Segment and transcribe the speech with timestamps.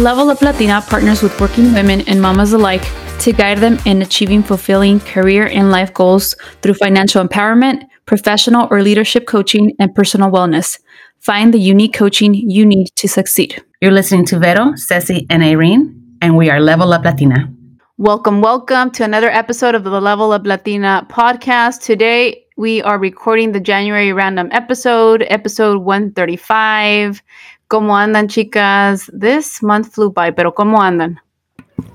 [0.00, 2.80] Level Up Latina partners with working women and mamas alike
[3.18, 8.82] to guide them in achieving fulfilling career and life goals through financial empowerment, professional or
[8.82, 10.80] leadership coaching, and personal wellness.
[11.18, 13.62] Find the unique coaching you need to succeed.
[13.82, 17.52] You're listening to Vero, Ceci, and Irene, and we are Level Up Latina.
[17.98, 21.82] Welcome, welcome to another episode of the Level Up Latina podcast.
[21.82, 27.22] Today, we are recording the January random episode, episode 135.
[27.70, 29.08] ¿Cómo andan, chicas?
[29.16, 31.20] This month flew by, pero ¿cómo andan?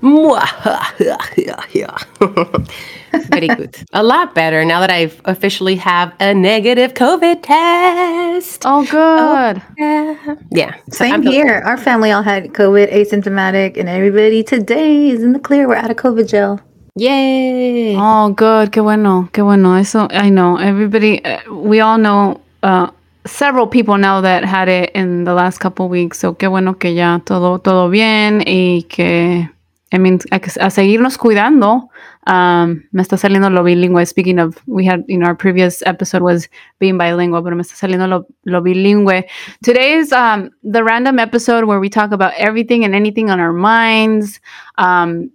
[3.30, 3.76] Very good.
[3.92, 8.62] A lot better now that I've officially have a negative COVID test.
[8.64, 9.60] Oh, good.
[9.76, 10.36] Yeah.
[10.50, 10.74] yeah.
[10.90, 11.62] So Same I'm- here.
[11.66, 15.68] Our family all had COVID, asymptomatic, and everybody today is in the clear.
[15.68, 16.58] We're out of COVID jail.
[16.94, 17.96] Yay.
[17.98, 18.70] Oh, good.
[18.72, 19.28] Qué bueno.
[19.34, 19.74] Qué bueno.
[19.78, 20.56] Eso, I know.
[20.56, 22.88] Everybody, uh, we all know uh,
[23.26, 26.18] several people now that had it in the last couple weeks.
[26.18, 29.50] So qué bueno que ya todo, todo bien y que,
[29.92, 31.88] I mean, a, a seguirnos cuidando.
[32.28, 34.04] Um, me está saliendo lo bilingüe.
[34.04, 36.48] Speaking of, we had, know, our previous episode was
[36.80, 39.24] being bilingual, pero me está saliendo lo, lo bilingüe.
[39.62, 43.52] Today is um, the random episode where we talk about everything and anything on our
[43.52, 44.40] minds.
[44.76, 45.30] Um,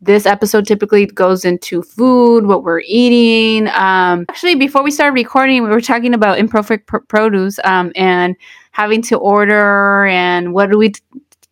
[0.00, 3.68] this episode typically goes into food, what we're eating.
[3.68, 8.36] Um, actually, before we started recording, we were talking about imperfect pr- produce um, and
[8.72, 11.00] having to order and what do we t-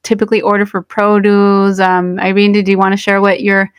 [0.03, 1.81] typically order for produce.
[1.81, 3.73] Um, Irene, did you want to share what you're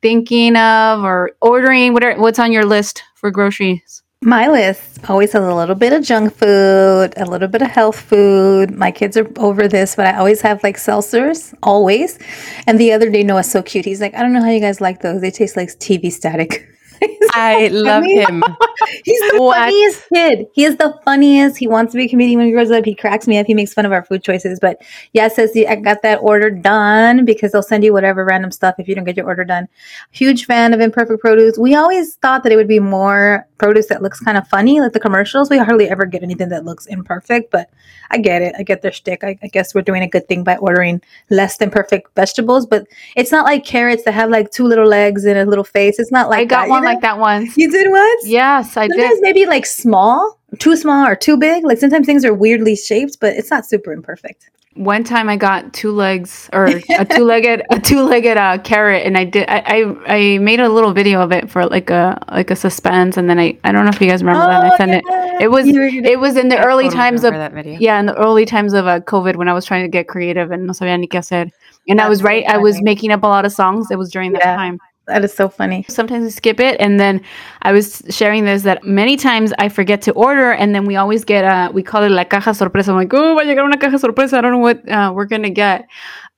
[0.00, 1.92] thinking of or ordering?
[1.92, 4.02] What are, what's on your list for groceries?
[4.22, 7.98] My list always has a little bit of junk food, a little bit of health
[7.98, 8.70] food.
[8.70, 12.18] My kids are over this, but I always have like seltzers, always.
[12.66, 13.86] And the other day, Noah's so cute.
[13.86, 15.22] He's like, I don't know how you guys like those.
[15.22, 16.68] They taste like TV static.
[17.32, 18.42] I love him.
[19.04, 19.56] He's the What?
[19.56, 20.46] funniest kid.
[20.52, 21.56] He is the funniest.
[21.56, 22.84] He wants to be a comedian when he grows up.
[22.84, 23.46] He cracks me up.
[23.46, 24.60] He makes fun of our food choices.
[24.60, 24.82] But
[25.14, 28.86] yeah, says I got that order done because they'll send you whatever random stuff if
[28.86, 29.66] you don't get your order done.
[30.10, 31.56] Huge fan of imperfect produce.
[31.56, 34.94] We always thought that it would be more produce that looks kind of funny, like
[34.94, 35.50] the commercials.
[35.50, 37.68] We hardly ever get anything that looks imperfect, but
[38.10, 38.54] I get it.
[38.58, 39.22] I get their shtick.
[39.22, 42.86] I, I guess we're doing a good thing by ordering less than perfect vegetables, but
[43.16, 45.98] it's not like carrots that have like two little legs and a little face.
[45.98, 46.88] It's not like I got that, you one know?
[46.88, 47.56] like that once.
[47.58, 48.26] You did once?
[48.26, 49.22] Yes, I sometimes did.
[49.22, 51.62] maybe like small, too small or too big.
[51.62, 54.48] Like sometimes things are weirdly shaped, but it's not super imperfect.
[54.74, 56.66] One time I got two legs or
[56.98, 59.62] a two legged a two legged uh, carrot, and I did I,
[60.06, 63.28] I I made a little video of it for like a like a suspense, and
[63.28, 64.72] then I I don't know if you guys remember that.
[64.72, 65.04] I sent it.
[65.40, 67.52] It was You were gonna- it was in the I early totally times of that
[67.52, 67.78] video.
[67.80, 70.50] yeah in the early times of uh, COVID when I was trying to get creative
[70.50, 71.50] and no sabía ni qué hacer,
[71.88, 72.44] and I That's was so right.
[72.46, 73.90] I was making up a lot of songs.
[73.90, 74.56] It was during that Yeah.
[74.56, 75.84] time That is so funny.
[75.88, 77.20] sometimes we skip it and then
[77.62, 81.24] i was sharing this that many times i forget to order and then we always
[81.24, 82.92] get a we call it la caja sorpresa.
[82.92, 84.38] I'm like oh va a llegar una caja sorpresa.
[84.38, 85.88] I don't know what uh, we're gonna get.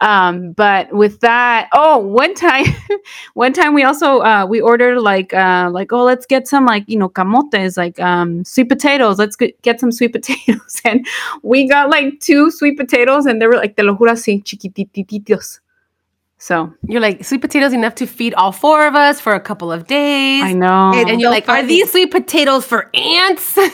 [0.00, 2.67] Um but with that oh one time
[3.34, 6.84] one time we also uh we ordered like uh like oh let's get some like
[6.87, 9.19] you know camotes like um sweet potatoes.
[9.19, 10.81] Let's get, some sweet potatoes.
[10.84, 11.06] And
[11.43, 14.43] we got like two sweet potatoes and they were like te lo juro así
[16.43, 19.71] so You're like, sweet potatoes enough to feed all four of us for a couple
[19.71, 20.43] of days.
[20.43, 23.57] i know It's And you're so like, are these sweet potatoes for ants?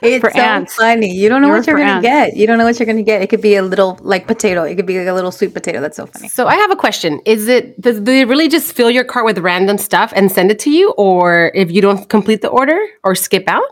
[0.00, 0.74] It's For so ants.
[0.76, 1.12] funny.
[1.12, 2.06] You don't know They were what you're gonna ants.
[2.06, 2.36] get.
[2.36, 3.20] You don't know what you're gonna get.
[3.22, 4.62] It could be a little like potato.
[4.62, 5.80] It could be like a little sweet potato.
[5.80, 6.28] That's so funny.
[6.28, 7.20] So I have a question.
[7.26, 10.52] Is it does do they really just fill your cart with random stuff and send
[10.52, 10.92] it to you?
[10.96, 13.68] Or if you don't complete the order or skip out?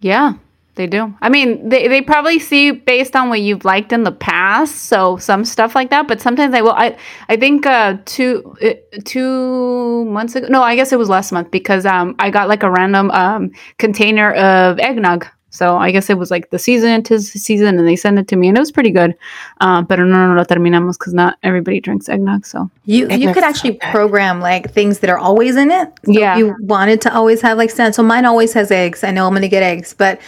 [0.00, 0.34] Yeah,
[0.76, 1.12] they do.
[1.20, 5.16] I mean, they, they probably see based on what you've liked in the past, so
[5.16, 6.06] some stuff like that.
[6.06, 6.72] But sometimes I will.
[6.72, 6.96] I
[7.28, 10.46] I think uh, two uh, two months ago.
[10.48, 13.50] No, I guess it was last month because um I got like a random um
[13.78, 15.26] container of eggnog.
[15.56, 18.36] So I guess it was like the season to season, and they sent it to
[18.36, 19.14] me, and it was pretty good.
[19.60, 22.44] Um, but no, no, no, lo terminamos because not everybody drinks eggnog.
[22.46, 23.90] So You you could actually good.
[23.90, 25.88] program like things that are always in it.
[26.04, 26.36] So if Yeah.
[26.36, 27.94] you wanted to always have like stand.
[27.94, 29.02] So mine always has eggs.
[29.02, 30.20] I know I'm gonna get eggs, but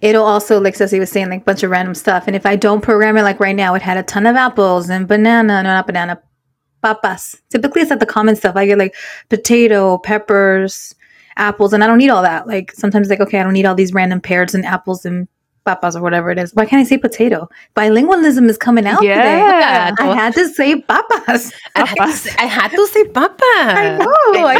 [0.00, 2.24] it'll also like Ceci was saying like a bunch of random stuff.
[2.26, 4.88] And if I don't program it like right now, it had a ton of apples
[4.90, 5.62] and banana.
[5.62, 6.20] No, not banana.
[6.82, 7.40] Papas.
[7.50, 8.54] Typically, it's like the common stuff.
[8.54, 8.94] I get like
[9.28, 10.94] potato, peppers,
[11.36, 12.46] apples, and I don't need all that.
[12.46, 15.28] Like sometimes, like okay, I don't need all these random pears and apples and
[15.64, 16.54] papas or whatever it is.
[16.54, 17.48] Why can't I say potato?
[17.74, 19.90] Bilingualism is coming out Yeah.
[19.90, 20.10] today.
[20.10, 21.52] I had to say papas.
[21.74, 23.42] I had, to say, I had to say papa.
[23.42, 24.46] I know.
[24.46, 24.54] I.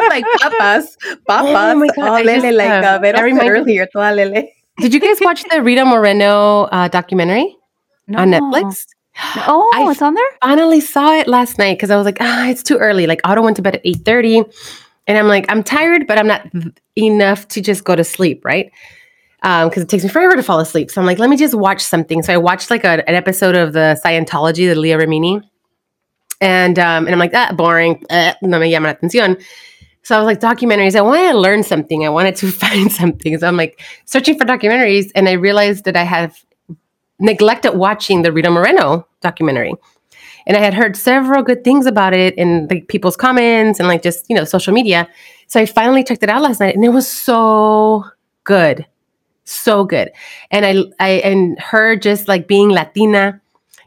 [0.00, 0.96] I'm like papas,
[1.28, 1.74] papas.
[1.74, 4.12] Oh my God, Oh, I lele, just, like uh, Vero I said remind- earlier, toda
[4.14, 4.48] lele.
[4.80, 7.56] Did you guys watch the Rita Moreno uh, documentary
[8.16, 8.86] on Netflix?
[9.46, 10.24] Oh, I- it's on there.
[10.42, 13.06] finally saw it last night because I was like, ah, it's too early.
[13.06, 14.44] Like Otto went to bed at 8:30.
[15.08, 16.46] And I'm like, I'm tired, but I'm not
[16.96, 18.70] enough to just go to sleep, right?
[19.40, 20.90] because it takes me forever to fall asleep.
[20.90, 22.22] So I'm like, let me just watch something.
[22.22, 25.42] So I watched like a, an episode of the Scientology, the Leah Remini,
[26.40, 28.04] and um, and I'm like, that ah, boring.
[28.10, 29.42] Uh, no me llama la atención.
[30.02, 30.96] So I was like, documentaries.
[30.96, 32.04] I wanted to learn something.
[32.04, 33.38] I wanted to find something.
[33.38, 36.36] So I'm like searching for documentaries, and I realized that I have
[37.20, 39.74] neglected watching the Rita Moreno documentary.
[40.48, 44.02] And I had heard several good things about it in like people's comments and like
[44.02, 45.06] just, you know, social media.
[45.46, 48.04] So I finally checked it out last night and it was so
[48.44, 48.86] good.
[49.44, 50.10] So good.
[50.50, 53.40] And I I and her just like being Latina,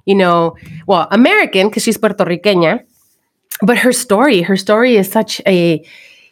[0.06, 0.56] you know,
[0.88, 2.84] well, American because she's Puerto Riqueña,
[3.62, 5.84] but her story, her story is such a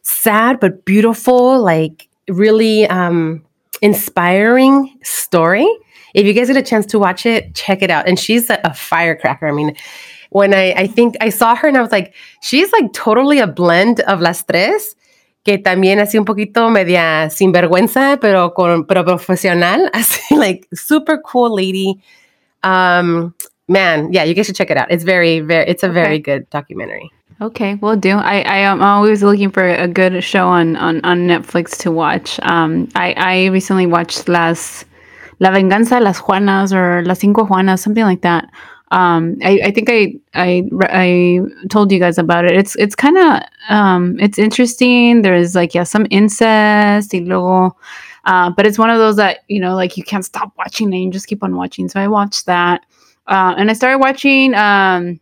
[0.04, 3.44] sad but beautiful, like really um
[3.82, 5.68] inspiring story.
[6.14, 8.08] If you guys get a chance to watch it, check it out.
[8.08, 9.48] And she's a, a firecracker.
[9.48, 9.76] I mean,
[10.30, 13.48] when I, I think I saw her and I was like, she's like totally a
[13.48, 14.96] blend of las tres,
[15.44, 21.56] que también así un poquito media sinvergüenza, pero, con, pero profesional, así like super cool
[21.56, 22.02] lady.
[22.64, 23.34] Um,
[23.68, 24.92] man, yeah, you guys should check it out.
[24.92, 25.94] It's very, very, it's a okay.
[25.94, 27.10] very good documentary.
[27.42, 28.18] Okay, we'll do.
[28.18, 32.38] I, I am always looking for a good show on, on, on Netflix to watch.
[32.44, 34.84] Um, I, I recently watched Las
[35.40, 38.50] La Venganza de las Juanas or Las Cinco Juanas, something like that
[38.92, 41.40] um, I, I, think I, I I
[41.70, 42.54] told you guys about it.
[42.54, 45.22] It's it's kind of um, it's interesting.
[45.22, 47.76] There's like yeah some incest, y luego,
[48.26, 51.04] uh, but it's one of those that you know like you can't stop watching and
[51.04, 51.88] you just keep on watching.
[51.88, 52.84] So I watched that,
[53.28, 55.20] uh, and I started watching um,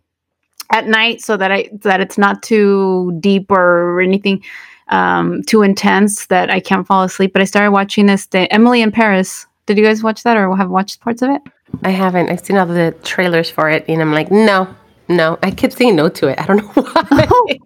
[0.72, 4.44] at night so that I that it's not too deep or anything
[4.88, 7.34] um, too intense that I can't fall asleep.
[7.34, 9.46] But I started watching this day, Emily in Paris.
[9.66, 11.42] Did you guys watch that or have watched parts of it?
[11.84, 12.30] I haven't.
[12.30, 14.68] I've seen all the trailers for it, and I'm like, no,
[15.08, 15.38] no.
[15.44, 16.40] I kept saying no to it.
[16.40, 17.60] I don't know why.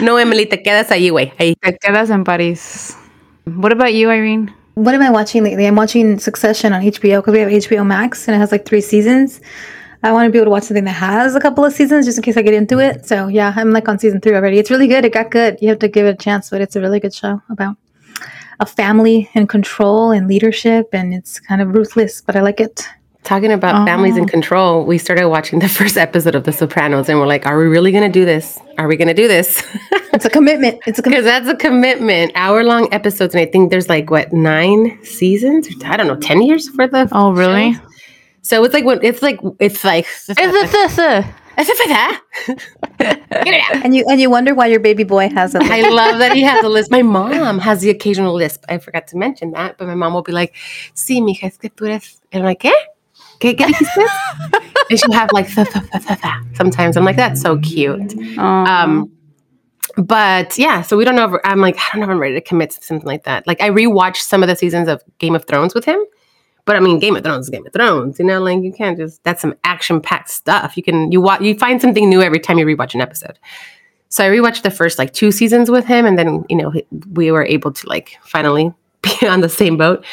[0.02, 1.32] no, Emily, te quedas ahí, güey.
[1.38, 1.54] Ahí.
[1.60, 2.96] Te quedas en París.
[3.44, 4.52] What about you, Irene?
[4.74, 5.66] What am I watching lately?
[5.66, 8.80] I'm watching Succession on HBO because we have HBO Max and it has like three
[8.80, 9.40] seasons.
[10.04, 12.18] I want to be able to watch something that has a couple of seasons just
[12.18, 13.04] in case I get into it.
[13.04, 14.58] So yeah, I'm like on season three already.
[14.58, 15.04] It's really good.
[15.04, 15.58] It got good.
[15.60, 17.76] You have to give it a chance, but it's a really good show about
[18.60, 22.86] a family and control and leadership, and it's kind of ruthless, but I like it.
[23.24, 24.26] Talking about families in oh.
[24.26, 27.66] control, we started watching the first episode of The Sopranos, and we're like, "Are we
[27.66, 28.58] really going to do this?
[28.78, 29.62] Are we going to do this?"
[30.12, 30.80] it's a commitment.
[30.86, 31.24] It's a commitment.
[31.26, 32.32] because that's a commitment.
[32.34, 35.68] Hour long episodes, and I think there's like what nine seasons?
[35.84, 37.08] I don't know, ten years for the.
[37.12, 37.74] Oh, really?
[37.74, 37.80] Show?
[38.42, 40.06] So it's like when it's like it's like.
[42.98, 43.84] Get it out.
[43.84, 45.72] And you and you wonder why your baby boy has a lisp.
[45.72, 46.90] I love that he has a lisp.
[46.90, 48.64] My mom has the occasional lisp.
[48.68, 50.54] I forgot to mention that, but my mom will be like,
[50.94, 52.72] "Sí, mija, es que tú eres." And I'm like, ¿qué?
[53.40, 54.04] ¿Qué, qué dijiste?
[54.90, 56.96] and she'll have like, sometimes.
[56.96, 58.16] I'm like, that's so cute.
[58.36, 59.12] Um,
[59.96, 61.34] but yeah, so we don't know.
[61.34, 63.46] If, I'm like, I don't know if I'm ready to commit to something like that.
[63.46, 66.04] Like, I rewatched some of the seasons of Game of Thrones with him
[66.68, 68.18] but I mean, Game of Thrones is Game of Thrones.
[68.18, 70.76] You know, like you can't just that's some action packed stuff.
[70.76, 73.38] You can you watch you find something new every time you rewatch an episode.
[74.10, 76.74] So I rewatched the first like two seasons with him, and then you know
[77.14, 78.70] we were able to like finally
[79.02, 80.04] be on the same boat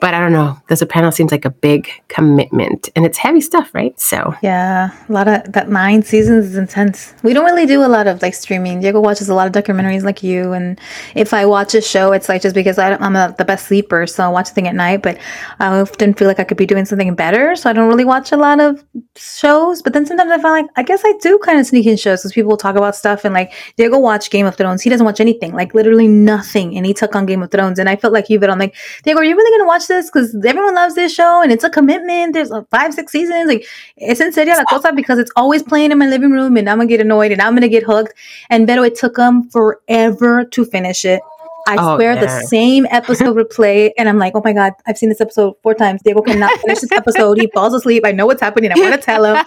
[0.00, 0.56] but I don't know.
[0.68, 3.98] The Sopranos seems like a big commitment, and it's heavy stuff, right?
[3.98, 7.14] So yeah, a lot of that nine seasons is intense.
[7.22, 8.80] We don't really do a lot of like streaming.
[8.80, 10.80] Diego watches a lot of documentaries like you, and
[11.14, 14.24] if I watch a show, it's like just because I am the best sleeper, so
[14.24, 15.02] I watch thing at night.
[15.02, 15.18] But
[15.58, 18.30] I often feel like I could be doing something better, so I don't really watch
[18.30, 18.84] a lot of
[19.16, 19.82] shows.
[19.82, 22.20] But then sometimes I find like I guess I do kind of sneak in shows
[22.20, 24.82] because people talk about stuff, and like Diego watch Game of Thrones.
[24.82, 27.88] He doesn't watch anything, like literally nothing, and he took on Game of Thrones, and
[27.88, 30.34] I felt like you, but I'm like Diego, are you really gonna watch this because
[30.44, 32.34] everyone loves this show and it's a commitment.
[32.34, 33.48] There's like five, six seasons.
[33.48, 33.66] Like
[33.96, 36.78] it's in serio la cosa because it's always playing in my living room and I'm
[36.78, 38.14] gonna get annoyed and I'm gonna get hooked.
[38.50, 41.20] And Vero, it took them forever to finish it.
[41.68, 42.20] I oh, swear yeah.
[42.20, 45.54] the same episode would play, and I'm like, oh my god, I've seen this episode
[45.62, 46.00] four times.
[46.02, 47.38] Diego cannot finish this episode.
[47.38, 48.06] He falls asleep.
[48.06, 48.72] I know what's happening.
[48.72, 49.44] I want to tell him.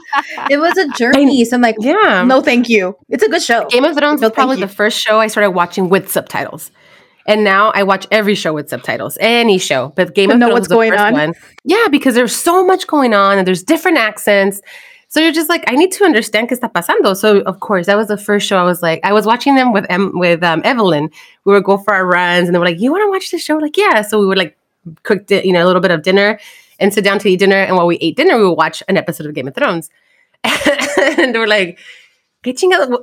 [0.50, 1.43] It was a journey.
[1.45, 2.95] So I'm like, yeah, no, thank you.
[3.10, 3.67] It's a good show.
[3.69, 6.69] Game of Thrones no, was probably the first show I started watching with subtitles.
[7.25, 9.94] And now I watch every show with subtitles, any show.
[9.96, 11.13] But Game of know Thrones what's going on.
[11.13, 11.34] One.
[11.63, 14.62] Yeah, because there's so much going on and there's different accents.
[15.08, 17.16] So you're just like, I need to understand qué está pasando.
[17.16, 19.74] So of course, that was the first show I was like, I was watching them
[19.74, 21.10] with em- with um, Evelyn.
[21.44, 23.44] We would go for our runs, and they were like, "You want to watch this
[23.44, 24.04] show?" Like, yeah.
[24.04, 24.58] So we would like
[25.04, 26.40] cook, di- you know, a little bit of dinner
[26.80, 27.58] and sit down to eat dinner.
[27.58, 29.90] And while we ate dinner, we would watch an episode of Game of Thrones.
[30.44, 31.78] and they were like,
[32.43, 32.55] ¿Qué?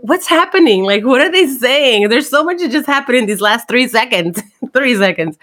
[0.02, 0.85] What's happening?
[0.85, 2.09] Like, what are they saying?
[2.09, 4.42] There's so much that just happened in these last three seconds.
[4.73, 5.38] three seconds.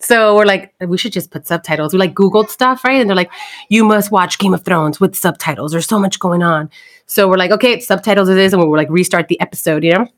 [0.00, 1.92] So we're like, we should just put subtitles.
[1.92, 3.00] We like Googled stuff, right?
[3.00, 3.30] And they're like,
[3.68, 5.70] you must watch Game of Thrones with subtitles.
[5.70, 6.70] There's so much going on.
[7.06, 8.52] So we're like, okay, subtitles it is.
[8.52, 10.08] And we're like restart the episode, you know?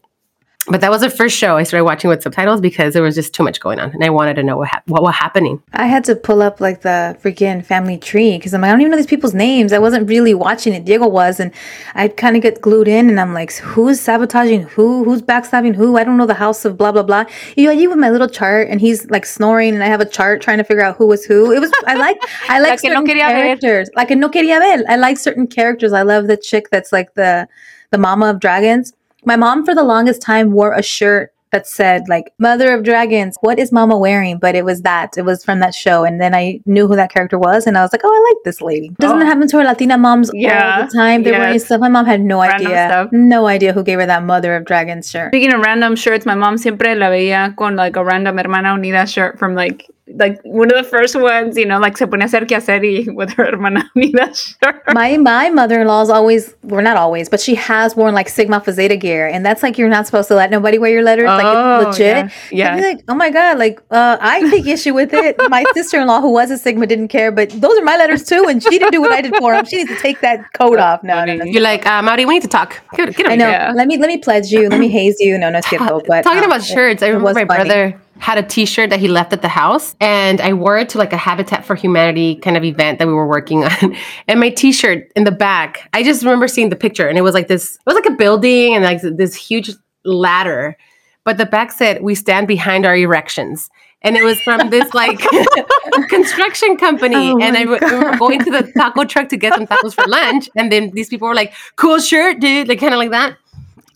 [0.68, 3.34] But that was the first show I started watching with subtitles because there was just
[3.34, 5.62] too much going on, and I wanted to know what hap- what was happening.
[5.74, 8.80] I had to pull up like the freaking family tree because I'm like, I don't
[8.80, 9.72] even know these people's names.
[9.74, 10.84] I wasn't really watching it.
[10.86, 11.52] Diego was, and
[11.94, 15.04] I'd kind of get glued in, and I'm like, who's sabotaging who?
[15.04, 15.96] Who's backstabbing who?
[15.98, 17.24] I don't know the house of blah blah blah.
[17.56, 20.06] You know, you with my little chart, and he's like snoring, and I have a
[20.06, 21.52] chart trying to figure out who was who.
[21.52, 22.16] It was I like
[22.48, 23.42] I like La que no certain ver.
[23.42, 23.90] characters.
[23.94, 24.84] Like a no quería ver.
[24.88, 25.92] I like certain characters.
[25.92, 27.46] I love the chick that's like the
[27.90, 28.92] the mama of dragons.
[29.24, 33.36] My mom for the longest time wore a shirt that said like mother of dragons
[33.40, 34.38] what is mama wearing?
[34.40, 37.12] But it was that it was from that show and then i knew who that
[37.12, 38.88] character was and i was like oh i like this lady.
[38.98, 39.20] Doesn't Oh.
[39.20, 41.22] it happen to our latina moms Yeah, all the time.
[41.22, 41.80] They're wearing stuff.
[41.80, 42.88] My mom had no Random idea.
[42.88, 43.08] stuff.
[43.12, 45.30] no idea who gave her that mother of dragons shirt.
[45.30, 49.06] Speaking of random shirts, my mom siempre la veía con like a random Hermana Unida
[49.06, 52.24] shirt from like like one of the first ones, you know, like se pone a
[52.24, 54.82] hacer que hacer y with her Hermana Unida shirt.
[54.92, 58.96] my my mother-in-law's always well not always but she has worn like sigma phi zeta
[58.96, 61.88] gear and that's like you're not supposed to let nobody wear your letters like Oh,
[61.88, 62.72] it's legit yeah, yeah.
[62.74, 66.20] I'd be like oh my god like uh i take issue with it my sister-in-law
[66.20, 68.92] who was a sigma didn't care but those are my letters too and she didn't
[68.92, 71.34] do what i did for him she needs to take that coat off no, no,
[71.34, 71.44] no.
[71.44, 72.80] You're like, uh, Mauri, we need to talk.
[72.96, 73.46] Get, get I know.
[73.48, 73.72] here.
[73.74, 74.68] Let me let me pledge you.
[74.68, 75.36] Let me haze you.
[75.38, 76.00] No, no, it's cierto.
[76.06, 77.68] But Talking um, about shirts, I remember my funny.
[77.68, 80.98] brother had a T-shirt that he left at the house, and I wore it to
[80.98, 83.94] like a Habitat for Humanity kind of event that we were working on.
[84.26, 87.34] And my T-shirt in the back, I just remember seeing the picture, and it was
[87.34, 87.74] like this.
[87.74, 89.72] It was like a building and like this huge
[90.06, 90.78] ladder,
[91.24, 93.68] but the back said, "We stand behind our erections."
[94.00, 95.18] And it was from this like
[96.08, 97.32] construction company.
[97.32, 100.06] Oh and I re- remember going to the taco truck to get some tacos for
[100.06, 100.48] lunch.
[100.56, 102.68] And then these people were like, cool shirt, dude.
[102.68, 103.38] Like kind of like that.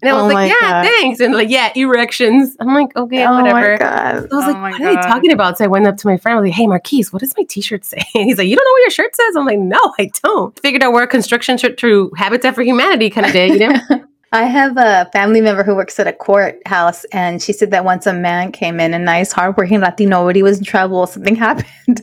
[0.01, 0.85] And I was Oh like, yeah, God.
[0.85, 1.21] thanks.
[1.21, 2.57] And like, yeah, erections.
[2.61, 3.79] I'm like, okay, Oh my whatever.
[3.79, 4.15] god.
[4.17, 5.03] I was Oh like, my what are they God.
[5.09, 5.59] talking about?
[5.59, 6.39] So I went up to my friend.
[6.39, 7.99] I was like, hey, Marquise, what does my t-shirt say?
[8.15, 9.35] And he's like, you don't know what your shirt says?
[9.37, 10.59] I'm like, no, I don't.
[10.61, 13.75] Figured I'd wear a construction shirt through Habitat for Humanity kind of day, you know?
[14.31, 18.07] I have a family member who works at a courthouse, and she said that once
[18.07, 21.07] a man came in, a nice, hardworking Latino, but he was in trouble.
[21.07, 22.03] Something happened,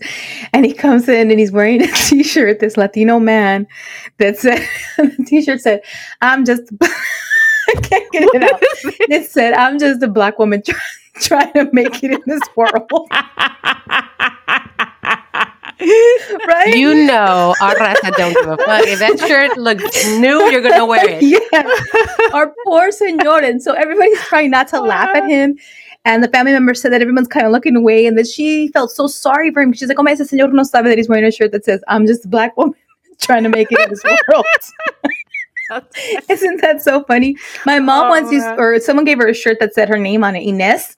[0.52, 2.60] and he comes in and he's wearing a T-shirt.
[2.60, 3.68] This Latino man
[4.18, 5.82] that said, the T-shirt said,
[6.20, 6.64] "I'm just."
[7.68, 8.60] I can't get it out.
[9.10, 10.80] It said, "I'm just a black woman try,
[11.16, 12.92] trying to make it in this world."
[16.48, 16.74] right?
[16.74, 18.88] you know our raza don't give a fuck.
[18.88, 21.22] If that shirt looks new, you're going to wear it.
[21.22, 21.70] yeah.
[22.34, 23.44] Our poor senor.
[23.44, 25.58] And so everybody's trying not to laugh at him.
[26.06, 28.92] And the family member said that everyone's kind of looking away and that she felt
[28.92, 29.74] so sorry for him.
[29.74, 31.84] She's like, oh, my ese señor no sabe that he's wearing a shirt that says,
[31.88, 32.76] I'm just a black woman
[33.20, 34.46] trying to make it in this world.
[36.30, 37.38] Isn't that so funny?
[37.66, 40.24] My mom Oh, once used, or someone gave her a shirt that said her name
[40.24, 40.96] on it, Inez.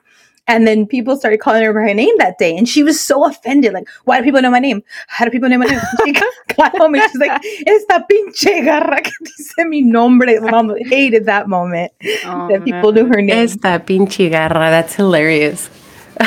[0.50, 2.56] And then people started calling her by her name that day.
[2.56, 3.74] And she was so offended.
[3.74, 4.82] Like, why do people know my name?
[5.08, 5.80] How do people know my name?
[6.06, 6.14] She
[6.56, 7.32] got home and she's like,
[7.68, 10.40] esta pinche garra que dice mi nombre.
[10.40, 11.92] My mom hated that moment
[12.24, 13.04] Oh, that people man.
[13.04, 13.38] knew her name.
[13.44, 14.70] Esta pinche garra.
[14.72, 15.70] That's hilarious.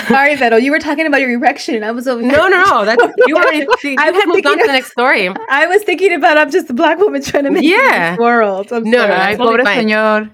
[0.09, 0.56] Sorry, Vero.
[0.56, 1.75] You were talking about your erection.
[1.75, 2.30] and I was over here.
[2.32, 2.85] No, no, no.
[2.85, 5.28] That's, you already you I was had moved on to the next story.
[5.50, 8.11] I was thinking about I'm just a black woman trying to make it in Yeah.
[8.12, 8.73] this world.
[8.73, 9.12] I'm No, no, sorry.
[9.12, 9.87] I- Ay, totally pobre fine.
[9.88, 10.30] señor.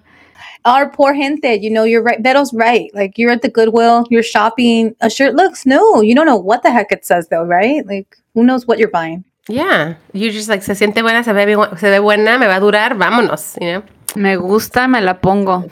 [0.65, 2.21] Our poor gente, you know, you're right.
[2.21, 2.91] Vero's right.
[2.93, 4.97] Like you're at the Goodwill, you're shopping.
[5.01, 6.03] A shirt looks new.
[6.03, 7.87] You don't know what the heck it says though, right?
[7.87, 9.25] Like who knows what you're buying?
[9.49, 9.95] Yeah.
[10.13, 12.61] You just like, se siente buena, se ve, bien- se ve buena, me va a
[12.61, 13.83] durar, vámonos, you know?
[14.17, 15.71] Me gusta, me la pongo.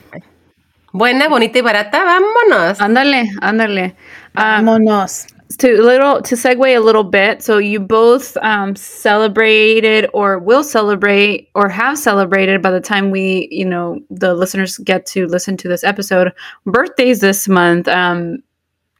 [0.97, 2.79] Buena, bonita y barata, vámonos.
[2.79, 3.95] Ándale, ándale.
[4.33, 5.27] Um, Vámonos.
[5.57, 11.49] to little to segue a little bit so you both um, celebrated or will celebrate
[11.53, 15.67] or have celebrated by the time we you know the listeners get to listen to
[15.67, 16.31] this episode
[16.65, 18.37] birthdays this month um,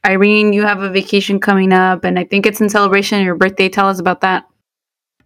[0.06, 3.34] irene you have a vacation coming up and i think it's in celebration of your
[3.34, 4.44] birthday tell us about that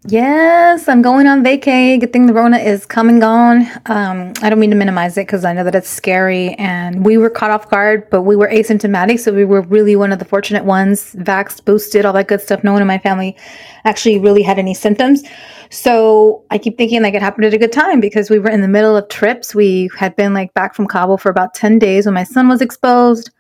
[0.07, 2.00] Yes, I'm going on vacay.
[2.00, 3.66] Good thing the Rona is coming on.
[3.85, 7.19] Um, I don't mean to minimize it because I know that it's scary and we
[7.19, 9.21] were caught off guard, but we were asymptomatic.
[9.21, 12.64] So we were really one of the fortunate ones, vaxxed, boosted, all that good stuff.
[12.64, 13.37] No one in my family
[13.85, 15.23] actually really had any symptoms.
[15.71, 18.61] So I keep thinking like it happened at a good time because we were in
[18.61, 19.55] the middle of trips.
[19.55, 22.61] We had been like back from Cabo for about 10 days when my son was
[22.61, 23.31] exposed.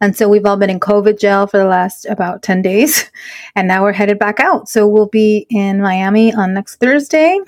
[0.00, 3.10] And so we've all been in COVID jail for the last about 10 days.
[3.56, 4.68] And now we're headed back out.
[4.68, 7.38] So we'll be in Miami on next Thursday.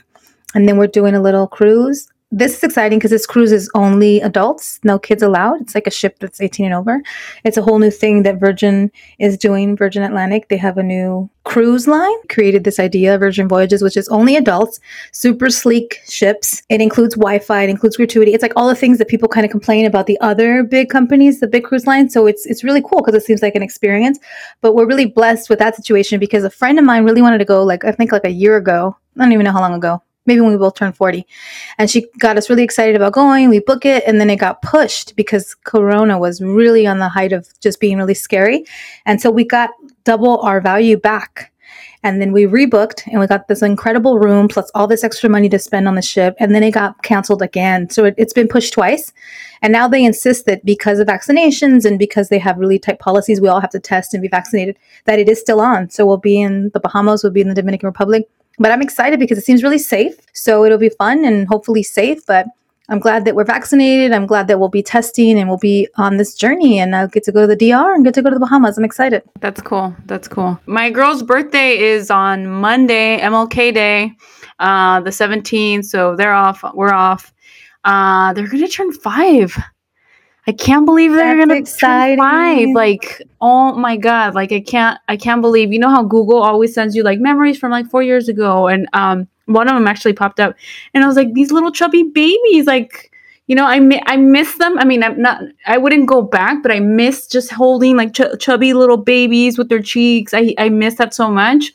[0.54, 2.11] And then we're doing a little cruise.
[2.34, 5.60] This is exciting because this cruise is only adults, no kids allowed.
[5.60, 7.02] It's like a ship that's 18 and over.
[7.44, 10.48] It's a whole new thing that Virgin is doing, Virgin Atlantic.
[10.48, 14.80] They have a new cruise line, created this idea, Virgin Voyages, which is only adults,
[15.12, 16.62] super sleek ships.
[16.70, 18.32] It includes Wi Fi, it includes gratuity.
[18.32, 21.40] It's like all the things that people kind of complain about the other big companies,
[21.40, 22.14] the big cruise lines.
[22.14, 24.18] So it's, it's really cool because it seems like an experience.
[24.62, 27.44] But we're really blessed with that situation because a friend of mine really wanted to
[27.44, 28.96] go, like, I think like a year ago.
[29.18, 31.26] I don't even know how long ago maybe when we both turned 40.
[31.78, 33.48] And she got us really excited about going.
[33.48, 37.32] We book it and then it got pushed because Corona was really on the height
[37.32, 38.64] of just being really scary.
[39.06, 39.70] And so we got
[40.04, 41.52] double our value back.
[42.04, 45.48] And then we rebooked and we got this incredible room plus all this extra money
[45.48, 46.34] to spend on the ship.
[46.40, 47.90] And then it got canceled again.
[47.90, 49.12] So it, it's been pushed twice.
[49.62, 53.40] And now they insist that because of vaccinations and because they have really tight policies,
[53.40, 55.90] we all have to test and be vaccinated, that it is still on.
[55.90, 58.28] So we'll be in the Bahamas, we'll be in the Dominican Republic.
[58.58, 60.14] But I'm excited because it seems really safe.
[60.32, 62.24] So it'll be fun and hopefully safe.
[62.26, 62.46] But
[62.88, 64.12] I'm glad that we're vaccinated.
[64.12, 67.24] I'm glad that we'll be testing and we'll be on this journey and I'll get
[67.24, 68.76] to go to the DR and get to go to the Bahamas.
[68.76, 69.22] I'm excited.
[69.40, 69.94] That's cool.
[70.06, 70.60] That's cool.
[70.66, 74.12] My girl's birthday is on Monday, MLK Day,
[74.58, 75.86] uh, the 17th.
[75.86, 76.64] So they're off.
[76.74, 77.32] We're off.
[77.84, 79.56] Uh, they're going to turn five.
[80.46, 82.18] I can't believe they're That's gonna exciting.
[82.18, 82.68] five.
[82.74, 84.34] Like, oh my god!
[84.34, 85.72] Like, I can't, I can't believe.
[85.72, 88.88] You know how Google always sends you like memories from like four years ago, and
[88.92, 90.56] um, one of them actually popped up,
[90.94, 93.12] and I was like, these little chubby babies, like,
[93.46, 94.78] you know, I mi- I miss them.
[94.78, 98.38] I mean, I'm not, I wouldn't go back, but I miss just holding like ch-
[98.40, 100.34] chubby little babies with their cheeks.
[100.34, 101.72] I I miss that so much.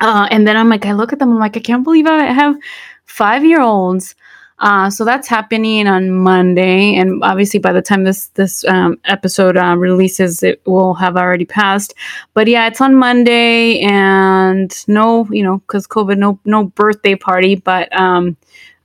[0.00, 2.24] Uh, and then I'm like, I look at them, I'm like, I can't believe I
[2.24, 2.56] have
[3.04, 4.14] five year olds.
[4.60, 9.56] Uh, so that's happening on Monday, and obviously by the time this this um, episode
[9.56, 11.94] uh, releases, it will have already passed.
[12.34, 17.54] But yeah, it's on Monday, and no, you know, because COVID, no no birthday party.
[17.56, 18.36] But um,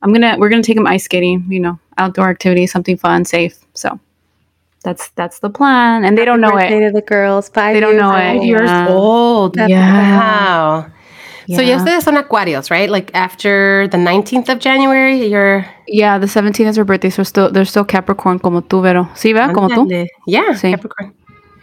[0.01, 3.57] I'm gonna we're gonna take them ice skating, you know, outdoor activity, something fun, safe.
[3.73, 3.99] So
[4.83, 6.87] that's that's the plan, and they don't know Birthday it.
[6.87, 7.49] to the girls.
[7.49, 8.29] Five They don't years know it.
[8.29, 8.37] old.
[8.39, 8.87] Five years Yeah.
[8.89, 9.55] old.
[9.55, 10.17] That's Yeah.
[10.85, 10.91] Wow.
[11.47, 11.69] So Yeah.
[11.71, 12.89] ya ustedes son Aquarios, right?
[12.89, 17.51] Like after the 19th of January, you're Yeah, the 17th is her birthday, so still
[17.51, 19.07] they're still Capricorn como tú, Vero.
[19.15, 19.53] Sí, ¿verdad?
[19.53, 19.87] Como tú.
[20.25, 20.71] Yeah, Sí.
[20.71, 21.13] Capricorn.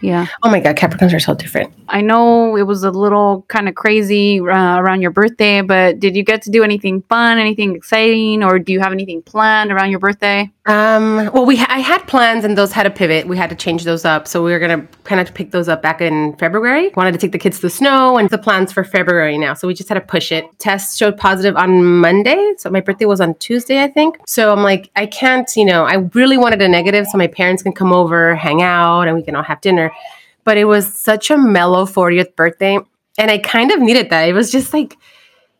[0.03, 0.27] Yeah.
[0.43, 1.73] Oh my God, Capricorns are so different.
[1.87, 6.13] I know it was a little kind of crazy uh, around your birthday, but did
[6.13, 9.91] you get to do anything fun, anything exciting, or do you have anything planned around
[9.91, 10.51] your birthday?
[10.65, 13.27] Um, well, we ha- I had plans and those had to pivot.
[13.27, 14.27] We had to change those up.
[14.27, 16.91] So we were gonna kind of pick those up back in February.
[16.95, 19.53] Wanted to take the kids to the snow and the plans for February now.
[19.53, 20.45] So we just had to push it.
[20.59, 22.53] Test showed positive on Monday.
[22.57, 24.17] So my birthday was on Tuesday, I think.
[24.25, 27.63] So I'm like, I can't, you know, I really wanted a negative so my parents
[27.63, 29.92] can come over, hang out, and we can all have dinner.
[30.43, 32.77] But it was such a mellow 40th birthday.
[33.17, 34.23] And I kind of needed that.
[34.23, 34.97] It was just like,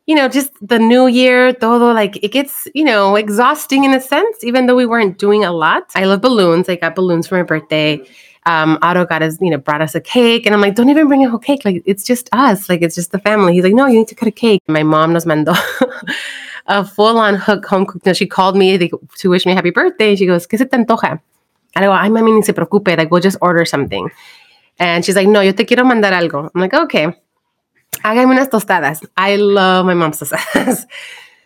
[0.06, 4.02] you know, just the new year, todo like it gets, you know, exhausting in a
[4.02, 5.84] sense, even though we weren't doing a lot.
[5.96, 6.68] I love balloons.
[6.68, 8.06] I got balloons for my birthday.
[8.46, 10.46] Um, Otto got us, you know, brought us a cake.
[10.46, 11.64] And I'm like, don't even bring a whole cake.
[11.64, 12.68] Like, it's just us.
[12.68, 13.54] Like, it's just the family.
[13.54, 14.62] He's like, no, you need to cut a cake.
[14.68, 15.56] My mom nos mandó
[16.68, 18.06] a full on hook home cooked.
[18.06, 18.14] meal.
[18.14, 20.16] She called me to wish me happy birthday.
[20.16, 21.22] She goes, ¿Qué se te antoja?
[21.76, 22.96] I go, ay, mami, ni se preocupe.
[22.96, 24.10] Like, we'll just order something.
[24.80, 26.50] And she's like, no, yo te quiero mandar algo.
[26.54, 27.14] I'm like, okay
[28.04, 29.02] hágame unas tostadas.
[29.16, 30.88] I love my mom's tostadas.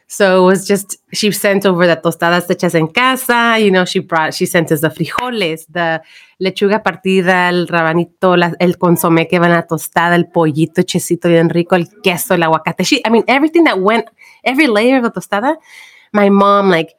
[0.09, 3.57] So it was just, she sent over the tostadas hechas en casa.
[3.59, 6.01] You know, she brought, she sent us the frijoles, the
[6.39, 11.27] lechuga partida, el rabanito, la, el consomé que va en la tostada, el pollito chesito
[11.27, 12.85] bien rico, el queso, el aguacate.
[12.85, 14.05] She, I mean, everything that went,
[14.45, 15.57] every layer of the tostada,
[16.13, 16.95] my mom like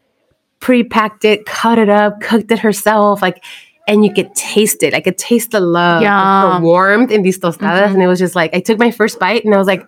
[0.60, 3.22] pre-packed it, cut it up, cooked it herself.
[3.22, 3.42] Like,
[3.86, 4.92] and you could taste it.
[4.92, 6.62] I could taste the love, Yum.
[6.62, 7.58] the warmth in these tostadas.
[7.58, 7.94] Mm-hmm.
[7.94, 9.84] And it was just like, I took my first bite and I was like,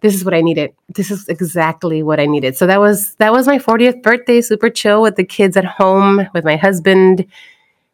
[0.00, 0.72] this is what I needed.
[0.94, 2.56] This is exactly what I needed.
[2.56, 6.28] So that was that was my 40th birthday, super chill with the kids at home,
[6.32, 7.26] with my husband.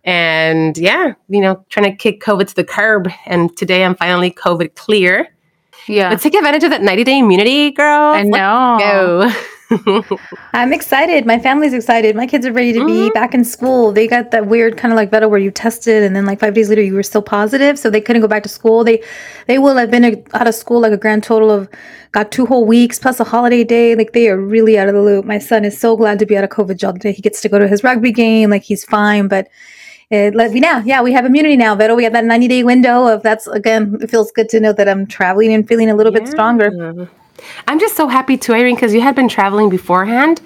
[0.04, 3.08] And yeah, you know, trying to kick COVID to the curb.
[3.24, 5.28] And today I'm finally COVID clear.
[5.88, 8.12] Yeah, Let's take advantage of that 90 day immunity, girl.
[8.12, 8.76] I know.
[8.78, 9.32] Go.
[10.52, 11.26] I'm excited.
[11.26, 12.14] My family's excited.
[12.16, 13.12] My kids are ready to be mm-hmm.
[13.14, 13.92] back in school.
[13.92, 16.54] They got that weird kind of like Vero where you tested and then like five
[16.54, 18.84] days later you were still positive, so they couldn't go back to school.
[18.84, 19.02] They
[19.46, 21.68] they will have been a- out of school like a grand total of
[22.12, 23.94] got two whole weeks plus a holiday day.
[23.94, 25.24] Like they are really out of the loop.
[25.24, 27.12] My son is so glad to be out of COVID jail today.
[27.12, 28.50] He gets to go to his rugby game.
[28.50, 29.48] Like he's fine, but.
[30.10, 30.80] It let me now.
[30.80, 31.94] Yeah, we have immunity now, Vero.
[31.94, 34.86] We have that 90 day window of that's again, it feels good to know that
[34.86, 37.08] I'm traveling and feeling a little bit stronger.
[37.66, 40.40] I'm just so happy too, Irene, because you had been traveling beforehand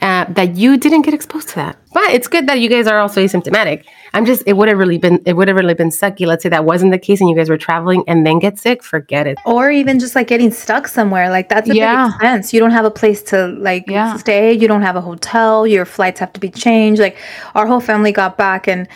[0.00, 1.76] uh, that you didn't get exposed to that.
[1.92, 3.84] But it's good that you guys are also asymptomatic.
[4.14, 6.26] I'm just, it would have really been, it would have really been sucky.
[6.26, 8.82] Let's say that wasn't the case and you guys were traveling and then get sick,
[8.82, 9.38] forget it.
[9.46, 12.06] or even just like getting stuck somewhere like that's a Yeah.
[12.06, 12.52] big expense.
[12.54, 14.16] You don't have a place to like Yeah.
[14.16, 14.52] stay.
[14.52, 15.66] You don't have a hotel.
[15.66, 17.00] Your flights have to be changed.
[17.00, 17.16] Like
[17.54, 18.86] our whole family got back and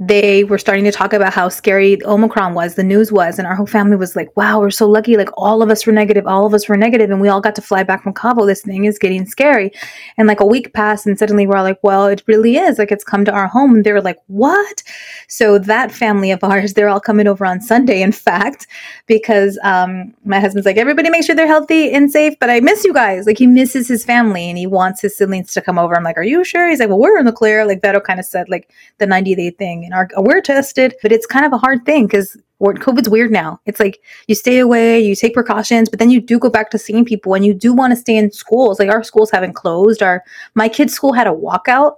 [0.00, 3.56] they were starting to talk about how scary omicron was the news was and our
[3.56, 5.16] whole family was like wow we're so lucky.
[5.16, 7.54] Like all of us were negative all of us were negative and we all got
[7.56, 8.46] to fly back from cabo.
[8.46, 9.72] This thing is getting scary.
[10.16, 12.78] And like a week passed and suddenly we're all like well it really is.
[12.78, 13.74] Like it's come to our home.
[13.74, 14.82] And they were like what what?
[15.28, 18.66] So that family of ours, they're all coming over on Sunday, in fact,
[19.06, 22.84] because um, my husband's like, everybody make sure they're healthy and safe, but I miss
[22.84, 23.26] you guys.
[23.26, 25.96] Like he misses his family and he wants his siblings to come over.
[25.96, 26.68] I'm like, are you sure?
[26.68, 27.66] He's like, well, we're in the clear.
[27.66, 31.12] Like Vero kind of said, like the 90 day thing and our, we're tested, but
[31.12, 33.60] it's kind of a hard thing because COVID's weird now.
[33.66, 36.78] It's like you stay away, you take precautions, but then you do go back to
[36.78, 38.78] seeing people and you do want to stay in schools.
[38.78, 40.02] Like our schools haven't closed.
[40.02, 41.96] Our my kids' school had a walkout.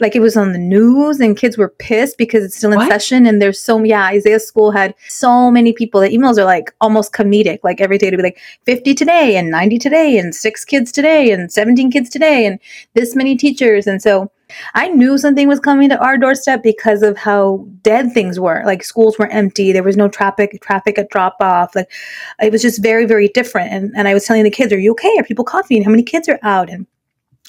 [0.00, 2.88] Like it was on the news and kids were pissed because it's still in What?
[2.90, 6.00] session and there's so yeah, Isaiah's school had so many people.
[6.00, 7.60] The emails are like almost comedic.
[7.62, 11.30] Like every day to be like 50 today and 90 today and six kids today
[11.30, 12.58] and 17 kids today and
[12.94, 13.86] this many teachers.
[13.86, 14.30] And so
[14.74, 18.62] I knew something was coming to our doorstep because of how dead things were.
[18.66, 19.72] Like schools were empty.
[19.72, 21.74] There was no traffic, traffic at drop off.
[21.74, 21.88] Like
[22.42, 23.72] it was just very, very different.
[23.72, 25.12] And and I was telling the kids, "Are you okay?
[25.18, 25.82] Are people coughing?
[25.82, 26.86] How many kids are out?" And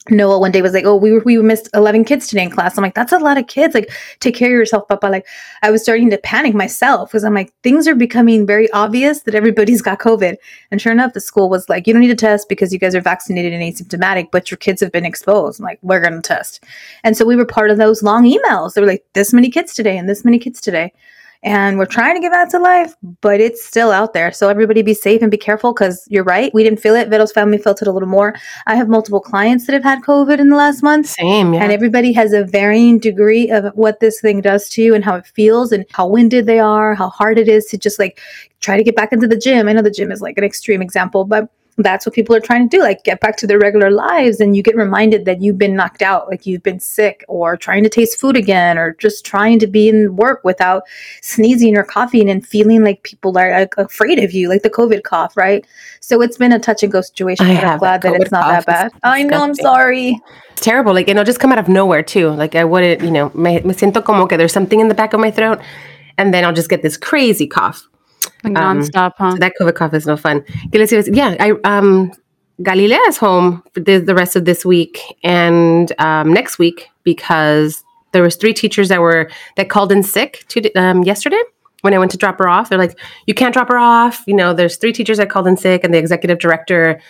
[0.10, 2.84] Noah one day was like, "Oh, we we missed eleven kids today in class." I'm
[2.84, 3.74] like, "That's a lot of kids.
[3.74, 5.26] Like, take care of yourself, Papa." Like,
[5.64, 9.36] I was starting to panic myself because I'm like, things are becoming very obvious that
[9.36, 10.36] everybody's got COVID.
[10.72, 12.94] And sure enough, the school was like, "You don't need to test because you guys
[12.94, 16.64] are vaccinated and asymptomatic, but your kids have been exposed." I'm like, "We're gonna test."
[17.04, 18.74] And so we were part of those long emails.
[18.74, 20.94] They were like, "This many kids today and this many kids today."
[21.46, 24.32] And we're trying to get back to life, but it's still out there.
[24.32, 26.52] So everybody be safe and be careful because you're right.
[26.56, 27.08] We didn't feel it.
[27.08, 28.36] Vero's family felt it a little more.
[28.66, 31.06] I have multiple clients that have had COVID in the last month.
[31.06, 31.62] Same, yeah.
[31.62, 35.16] And everybody has a varying degree of what this thing does to you and how
[35.18, 38.20] it feels and how winded they are, how hard it is to just like
[38.62, 39.68] try to get back into the gym.
[39.68, 41.48] I know the gym is like an extreme example, but
[41.78, 44.56] that's what people are trying to do like get back to their regular lives and
[44.56, 47.90] you get reminded that you've been knocked out like you've been sick or trying to
[47.90, 50.84] taste food again or just trying to be in work without
[51.22, 55.04] sneezing or coughing and feeling like people are like, afraid of you like the covid
[55.04, 55.66] cough right
[56.00, 58.66] so it's been a touch and go situation I i'm glad that it's not that
[58.66, 60.22] bad i know i'm sorry
[60.56, 60.94] It's terrible.
[60.94, 62.30] Like, it'll just come out of nowhere too.
[62.30, 65.12] Like, I wouldn't, you know, me, me siento como que there's something in the back
[65.12, 65.60] of my throat,
[66.18, 67.90] and then I'll just get this crazy cough.
[68.46, 69.32] Like Um, nonstop, huh?
[69.32, 70.42] So that COVID cough is no fun.
[70.72, 71.16] Que les iba a decir?
[71.16, 72.12] Yeah, I um,
[72.62, 77.84] Galilea is home for the, the rest of this week and um, next week because
[78.14, 81.42] there was three teachers that were that called in sick to, um, yesterday
[81.82, 82.70] when I went to drop her off.
[82.70, 85.58] They're like, "You can't drop her off." You know, there's three teachers that called in
[85.58, 87.02] sick, and the executive director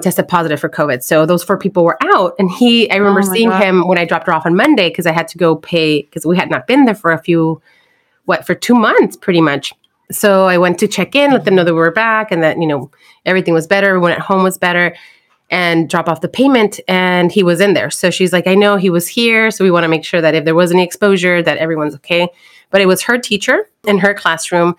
[0.00, 1.02] tested positive for COVID.
[1.02, 2.88] So those four people were out, and he.
[2.90, 3.62] I remember Oh seeing God.
[3.62, 6.24] him when I dropped her off on Monday because I had to go pay because
[6.24, 7.60] we had not been there for a few,
[8.24, 9.74] what for two months pretty much.
[10.10, 12.58] So I went to check in, let them know that we were back and that,
[12.58, 12.90] you know,
[13.24, 13.88] everything was better.
[13.88, 14.94] Everyone at home was better
[15.50, 16.80] and drop off the payment.
[16.88, 17.90] And he was in there.
[17.90, 19.50] So she's like, I know he was here.
[19.50, 22.28] So we want to make sure that if there was any exposure, that everyone's okay.
[22.70, 24.76] But it was her teacher in her classroom.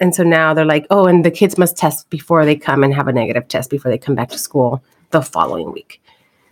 [0.00, 2.94] And so now they're like, oh, and the kids must test before they come and
[2.94, 6.00] have a negative test before they come back to school the following week.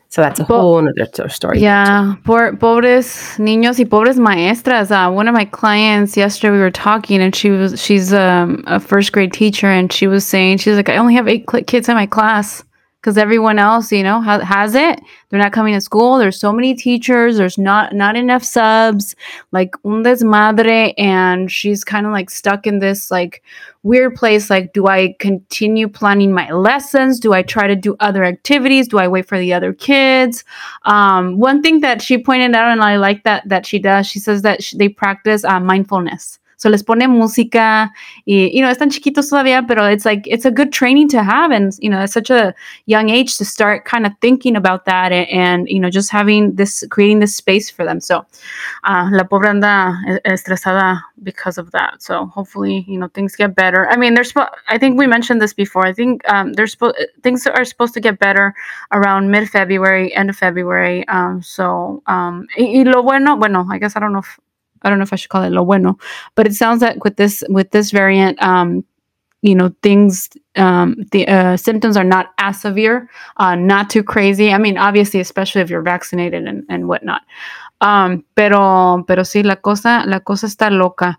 [0.08, 1.60] So that's a But- whole other story.
[1.60, 4.90] Yeah, poor, pobres niños y pobres maestras.
[4.90, 8.78] Uh, one of my clients yesterday, we were talking, and she was she's um, a
[8.80, 11.94] first grade teacher, and she was saying she's like, I only have eight kids in
[11.96, 12.62] my class
[13.06, 15.00] because everyone else, you know, ha- has it.
[15.28, 16.18] They're not coming to school.
[16.18, 17.36] There's so many teachers.
[17.36, 19.14] There's not not enough subs.
[19.52, 23.44] Like un desmadre, and she's kind of like stuck in this like
[23.84, 28.24] weird place like do i continue planning my lessons do i try to do other
[28.24, 30.42] activities do i wait for the other kids
[30.86, 34.18] um, one thing that she pointed out and i like that that she does she
[34.18, 37.92] says that they practice uh, mindfulness so les pone música
[38.24, 41.52] y you know están chiquitos todavía pero it's like it's a good training to have
[41.52, 42.54] and you know at such a
[42.86, 46.54] young age to start kind of thinking about that and, and you know just having
[46.54, 48.24] this creating this space for them so
[48.84, 52.02] uh, la pobre anda estresada because of that.
[52.02, 53.88] So hopefully, you know, things get better.
[53.88, 54.32] I mean, there's,
[54.68, 55.86] I think we mentioned this before.
[55.86, 56.76] I think um, there's
[57.22, 58.54] things are supposed to get better
[58.92, 61.06] around mid February, end of February.
[61.08, 64.38] Um, so, um, y, y lo bueno, bueno, I guess I don't know if,
[64.86, 65.98] I don't know if I should call it lo bueno,
[66.36, 68.84] but it sounds like with this, with this variant, um,
[69.42, 74.52] you know, things, um, the uh, symptoms are not as severe, uh, not too crazy.
[74.52, 77.22] I mean, obviously, especially if you're vaccinated and, and whatnot.
[77.80, 81.18] Um, pero, pero sí, la cosa, la cosa está loca.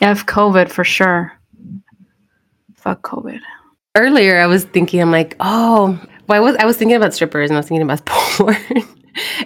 [0.00, 1.32] F COVID for sure.
[2.76, 3.40] Fuck COVID.
[3.94, 7.50] Earlier, I was thinking, I'm like, oh, well, I was I was thinking about strippers
[7.50, 8.56] and I was thinking about porn,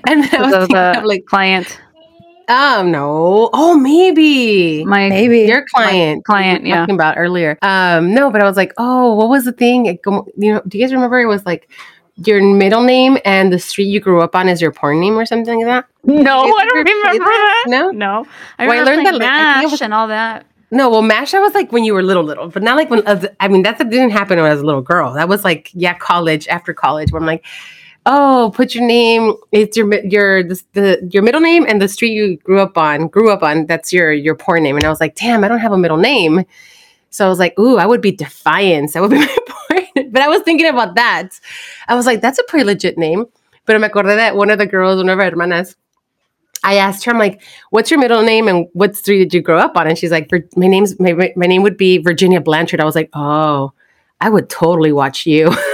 [0.07, 1.81] and then I was The, thinking the like, client,
[2.49, 6.81] oh no, oh maybe my maybe your client, client, yeah.
[6.81, 7.59] talking about earlier.
[7.63, 9.87] Um, no, but I was like, oh, what was the thing?
[9.87, 9.99] You
[10.37, 11.21] know, do you guys remember?
[11.21, 11.71] It was like
[12.17, 15.27] your middle name and the street you grew up on is your porn name or
[15.27, 15.87] something like that.
[16.05, 17.65] No, I don't remember that.
[17.67, 18.27] No, No,
[18.59, 20.47] I Well, I learned that, like, I think it Mash was- and all that.
[20.71, 20.91] no.
[20.91, 23.03] Well, Mash, that was like when you were little, little, but not like when.
[23.41, 25.13] I mean, that didn't happen when I was a little girl.
[25.15, 27.45] That was like yeah, college after college, where I'm like.
[28.07, 29.35] "Oh, put your name.
[29.53, 33.09] It's your your the, the your middle name and the street you grew up on.
[33.09, 33.67] Grew up on.
[33.67, 35.97] That's your your porn name." And I was like, "Damn, I don't have a middle
[35.97, 36.45] name."
[37.11, 38.93] So I was like, "Ooh, I would be Defiance.
[38.95, 41.41] That would be my porn." But I was thinking about that.
[41.89, 43.27] I was like, "That's a pretty legit name."
[43.67, 45.75] But me acordé that one of the girls, one of our hermanas,
[46.65, 49.59] I asked her, I'm like, what's your middle name and what street did you grow
[49.59, 49.87] up on?
[49.87, 52.81] And she's like, my name's my, my name would be Virginia Blanchard.
[52.81, 53.73] I was like, oh,
[54.21, 55.55] I would totally watch you.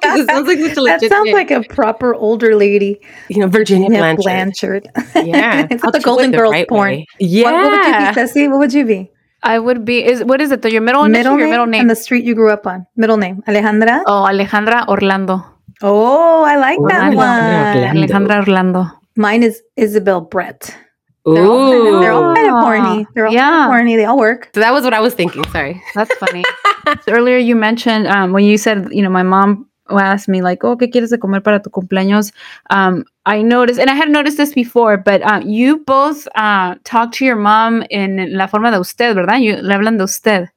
[0.00, 1.34] 'Cause it sounds like such a That sounds name.
[1.34, 3.00] like a proper older lady.
[3.28, 4.22] you know Virginia Blanchard.
[4.24, 4.88] Blanchard.
[5.32, 6.90] Yeah, it's I'll the Golden the Girls right porn.
[6.90, 7.06] way.
[7.20, 8.48] Yeah, What, what would you be, Ceci?
[8.48, 9.10] What would you be?
[9.42, 10.04] I would be.
[10.04, 10.64] Is what is it?
[10.70, 11.80] Your middle, Middle or your name, middle name.
[11.82, 12.86] and the street you grew up on.
[12.96, 14.02] Middle name, Alejandra.
[14.06, 15.44] oh, Alejandra Orlando.
[15.82, 17.26] Oh, I like that one.
[17.26, 18.00] Orlando.
[18.00, 18.86] Alejandra Orlando.
[19.16, 20.76] Mine is Isabel Brett.
[21.28, 21.34] Ooh.
[21.34, 23.06] They're all, kind of, they're all kind of corny.
[23.14, 23.40] They're all yeah.
[23.50, 23.96] kind of corny.
[23.96, 24.50] They all work.
[24.54, 25.44] so that was what I was thinking.
[25.50, 25.82] Sorry.
[25.94, 26.44] That's funny.
[27.08, 30.76] Earlier you mentioned um, when you said, you know, my mom asked me like, "Oh,
[30.76, 32.32] qué quieres de comer para tu cumpleaños?"
[32.70, 37.12] Um, I noticed, and I had noticed this before, but uh, you both uh, talk
[37.12, 39.40] to your mom in la forma de usted, ¿verdad?
[39.42, 40.48] You le hablan de usted,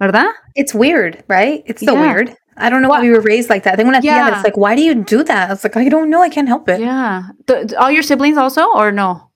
[0.00, 0.28] ¿verdad?
[0.54, 1.62] It's weird, right?
[1.66, 2.02] It's so Yeah.
[2.02, 2.36] weird.
[2.58, 3.72] I don't know why we were raised like that.
[3.74, 4.34] I think when the end, Yeah.
[4.34, 5.50] it's like, why do you do that?
[5.50, 6.20] It's like, I don't know.
[6.22, 6.80] I can't help it.
[6.80, 7.22] Yeah.
[7.46, 9.28] Th- all your siblings also, or no?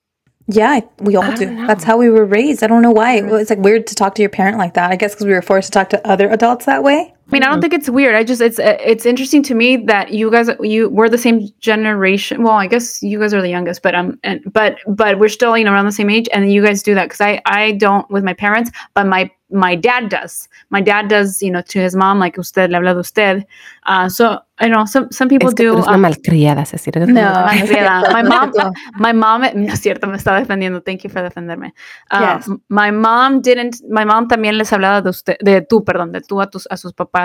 [0.47, 1.65] Yeah, we all I do.
[1.67, 2.63] That's how we were raised.
[2.63, 3.17] I don't know why.
[3.17, 4.91] It's like weird to talk to your parent like that.
[4.91, 7.13] I guess because we were forced to talk to other adults that way.
[7.27, 8.15] I mean, I don't think it's weird.
[8.15, 12.41] I just it's it's interesting to me that you guys you we're the same generation.
[12.43, 15.57] Well, I guess you guys are the youngest, but um, and but but we're still
[15.57, 18.09] you know around the same age, and you guys do that because I I don't
[18.09, 20.47] with my parents, but my my dad does.
[20.69, 23.45] My dad does you know to his mom like usted le habla de usted.
[23.85, 25.83] Uh, so I know some some people Es que tú do.
[25.83, 26.61] una um, malcriada.
[26.63, 27.47] Eres No.
[27.67, 28.71] Frida, my mom, No.
[28.97, 30.81] my mom, no es cierto, me estaba defendiendo.
[30.81, 31.73] Thank you for defenderme.
[32.11, 32.49] Uh, Yes.
[32.69, 36.41] My mom didn't, my mom también les hablaba de usted, de tú, perdón, de tú
[36.41, 37.16] a tus, a sus papás.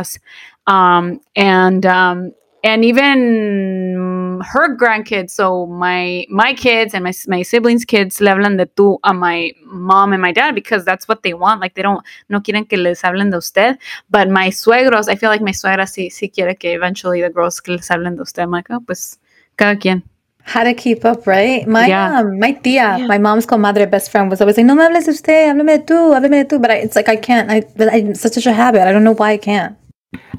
[0.67, 2.33] Um, and, um,
[2.65, 8.57] and even her grandkids, so my, my kids and my, my siblings' kids le hablan
[8.57, 11.61] de tú a my mom and my dad because that's what they want.
[11.61, 13.79] Like they don't, no quieren que les hablen de usted.
[14.11, 17.61] But my suegros, I feel like my suegra sí, sí quiere que eventually the girls
[17.61, 18.43] que les hablen de usted.
[18.43, 19.19] I'm like, oh, pues,
[19.57, 20.05] cada quien.
[20.45, 21.67] How to keep up, right?
[21.69, 22.19] My Yeah.
[22.19, 25.13] um, my tia, my mom's comadre best friend was always like, "No me hables de
[25.13, 27.49] usted, háblame de tú, háblame de tú." But I, it's like I can't.
[27.49, 28.83] I, but I, it's such a habit.
[28.83, 29.77] I don't know why I can't.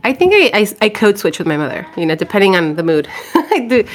[0.04, 2.84] I think I, I, I code switch with my mother, you know, depending on the
[2.84, 3.08] mood.
[3.36, 3.86] I do.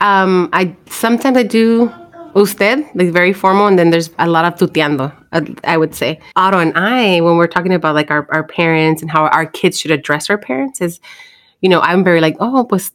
[0.00, 1.92] Um, I sometimes I do
[2.34, 5.12] usted, like very formal, and then there's a lot of tuteando,
[5.64, 6.20] I would say.
[6.36, 9.78] Otto and I, when we're talking about like our, our parents and how our kids
[9.78, 11.00] should address our parents, is,
[11.60, 12.92] you know, I'm very like, oh, pues,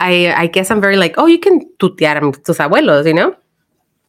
[0.00, 3.34] I, I guess I'm very like, oh, you can tutear a tus abuelos, you know?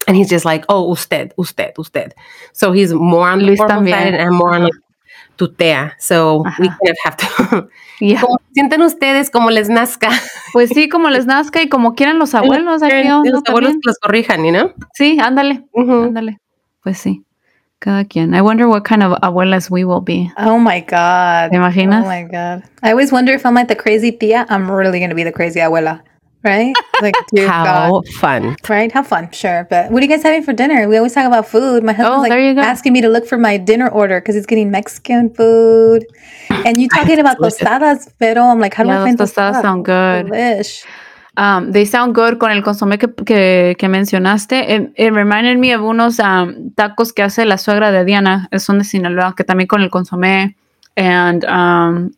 [0.07, 2.13] And he's just like, oh, usted, usted, usted.
[2.53, 3.91] So he's more on the formal también.
[3.91, 4.73] side and I'm more on like
[5.37, 5.95] tutea.
[5.99, 7.69] So we kind of have to
[7.99, 8.21] Yeah.
[8.21, 10.09] como sienten ustedes, como les nazca.
[10.53, 12.83] Pues sí, como les nazca y como quieran los abuelos.
[12.83, 13.23] aquí, ¿no?
[13.23, 14.71] los abuelos que los corrijan, know?
[14.93, 16.37] Sí, ándale, ándale.
[16.83, 17.23] Pues sí,
[17.79, 18.35] cada quien.
[18.35, 20.31] I wonder what kind of abuelas we will be.
[20.37, 21.49] Oh my god!
[21.49, 22.05] ¿Te imaginas?
[22.05, 22.63] Oh my god!
[22.83, 24.45] I always wonder if I'm like the crazy tia.
[24.49, 26.03] I'm really gonna be the crazy abuela,
[26.47, 26.73] right?
[27.01, 27.63] Like, dear How
[28.01, 28.07] God.
[28.19, 28.55] fun.
[28.69, 28.91] Right?
[28.91, 29.67] How fun, sure.
[29.69, 30.87] But what are you guys having for dinner?
[30.87, 31.83] We always talk about food.
[31.83, 32.61] My husband's Oh, like there you go.
[32.61, 36.05] asking me to look for my dinner order because he's getting Mexican food.
[36.49, 39.85] And you talking about tostadas, pero I'm like, how do Yeah, I find tostadas sound
[39.85, 40.27] good.
[40.31, 40.83] Delish.
[41.39, 44.53] Um, they sound good con el consomé que, que, que mencionaste.
[44.75, 48.79] It, it reminded me of unos um, tacos que hace la suegra de Diana, son
[48.79, 50.55] de Sinaloa, que también con el consomé.
[50.95, 52.11] And um,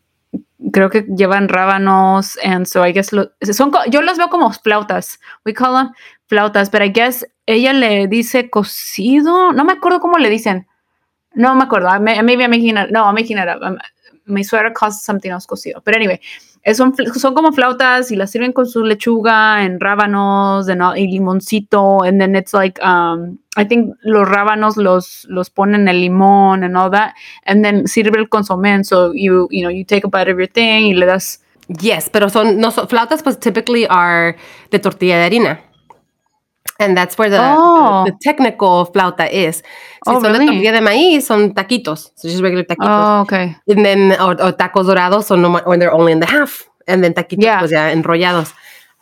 [0.72, 2.38] creo que llevan rábanos.
[2.44, 5.18] And so I guess lo- son, yo los veo como flautas.
[5.44, 5.94] We call them
[6.26, 9.52] flautas, but I guess ella le dice cocido.
[9.52, 10.66] No me acuerdo cómo le dicen.
[11.34, 11.88] No me acuerdo.
[12.00, 13.62] Maybe I'm making it, no, I'm making it up.
[13.62, 13.78] Um,
[14.26, 15.82] my sweater calls something else cocido.
[15.84, 16.20] But anyway,
[16.74, 21.06] son, fl- son como flautas y las sirven con su lechuga en rábanos and y
[21.06, 22.02] limoncito.
[22.02, 26.76] And then it's like, um, I think los rábanos los, los ponen el limón and
[26.76, 27.14] all that.
[27.44, 28.84] And then sirve el consomé.
[28.84, 31.40] So you, you know, you take a bite of your thing y le das.
[31.80, 34.36] Yes, pero son, no son, flautas pues typically are
[34.70, 35.60] de tortilla de harina.
[36.78, 38.04] And that's where the, Oh.
[38.04, 39.56] the, the technical flauta is.
[39.56, 39.62] Si
[40.06, 40.46] Oh, son really?
[40.46, 42.10] de tortilla de maíz, son taquitos.
[42.16, 42.88] So just regular taquitos.
[42.88, 43.56] Oh, okay.
[43.68, 46.68] And then, or, or tacos dorados son no, when they're only in the half.
[46.86, 47.58] And then taquitos Yeah.
[47.60, 48.54] pues ya enrollados.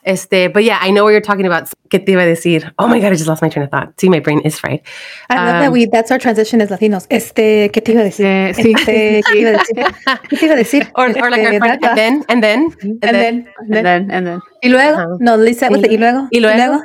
[0.05, 1.69] Este, but yeah, I know what you're talking about.
[1.91, 2.73] ¿Qué te iba a decir?
[2.79, 3.93] Oh my God, I just lost my train of thought.
[4.01, 4.81] See, my brain is fried.
[5.29, 7.07] I love that Um, we, that's our transition as Latinos.
[7.11, 8.25] Este, ¿qué te iba a decir?
[8.27, 8.73] Eh, sí.
[8.75, 9.77] Este, ¿qué iba a decir?
[10.31, 10.91] ¿Qué te iba a decir?
[10.95, 13.49] Or, or like our Este, friend, da- and then, and then, and, and then, then,
[13.59, 14.41] and And then, then, and then.
[14.63, 15.17] y luego, Ajá.
[15.21, 16.55] no, Lisa, with the, y luego, Y luego.
[16.55, 16.85] y luego,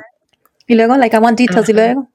[0.68, 2.08] like I want details, y luego,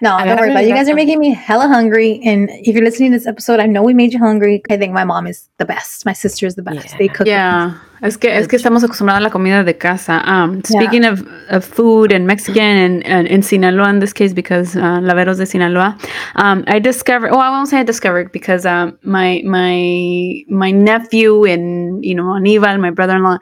[0.00, 0.68] No, I don't worry about it.
[0.68, 2.20] You guys are making me hella hungry.
[2.24, 4.62] And if you're listening to this episode, I know we made you hungry.
[4.68, 6.04] I think my mom is the best.
[6.04, 6.90] My sister is the best.
[6.90, 6.98] Yeah.
[6.98, 7.26] They cook.
[7.26, 10.22] Yeah, es que es que estamos acostumbrados a la comida de casa.
[10.26, 14.76] Um, speaking of, of food and Mexican and, and in Sinaloa in this case because
[14.76, 15.96] uh, Laveros de Sinaloa,
[16.36, 17.30] um, I discovered.
[17.30, 22.24] Well, I won't say I discovered because um, my my my nephew and you know
[22.24, 23.38] Aníbal, my brother-in-law,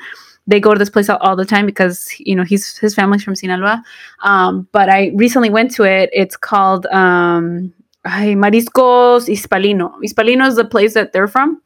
[0.46, 3.36] they go to this place all, the time because you know he's his family's from
[3.36, 3.82] Sinaloa.
[4.22, 6.10] Um, but I recently went to it.
[6.12, 7.72] It's called um,
[8.04, 9.92] ay, Mariscos Hispalino.
[10.02, 11.62] Hispalino is the place that they're from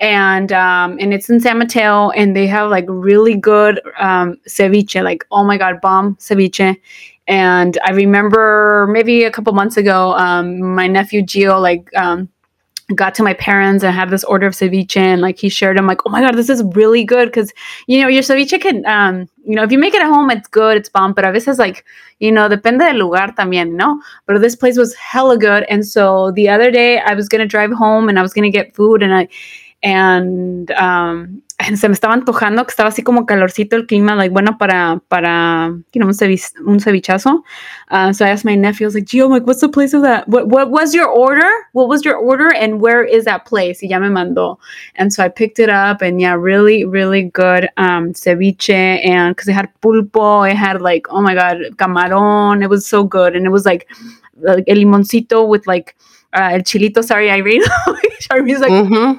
[0.00, 5.02] and um and it's in San Mateo and they have like really good um ceviche
[5.02, 6.76] like oh my god bomb ceviche
[7.26, 12.28] and I remember maybe a couple months ago um my nephew Gio like um
[12.94, 15.86] got to my parents and had this order of ceviche and like he shared I'm
[15.86, 17.52] like oh my god this is really good because
[17.86, 20.48] you know your ceviche can um you know if you make it at home it's
[20.48, 21.84] good it's bomb but a veces like
[22.18, 24.02] you know depende del lugar también no?
[24.26, 27.72] But this place was hella good and so the other day I was gonna drive
[27.72, 29.28] home and I was gonna get food and I
[29.82, 31.42] and um
[31.76, 35.68] se me estaba antojando que estaba así como calorcito el clima like bueno para para
[35.92, 37.44] you know un, ceviche, un cevichazo.
[37.90, 40.02] Uh, so I asked my nephew I was like Gio like what's the place of
[40.02, 41.48] that what, what was your order?
[41.72, 43.80] What was your order and where is that place?
[43.82, 44.58] Y ya me mandó.
[44.96, 48.70] And so I picked it up and yeah really really good um ceviche
[49.06, 53.04] and because it had pulpo it had like oh my god camarón it was so
[53.04, 53.36] good.
[53.36, 53.86] And it was like
[54.40, 55.94] like el limoncito with like
[56.32, 57.62] uh, el chilito sorry Irene
[58.32, 59.06] Irene's like Mhm.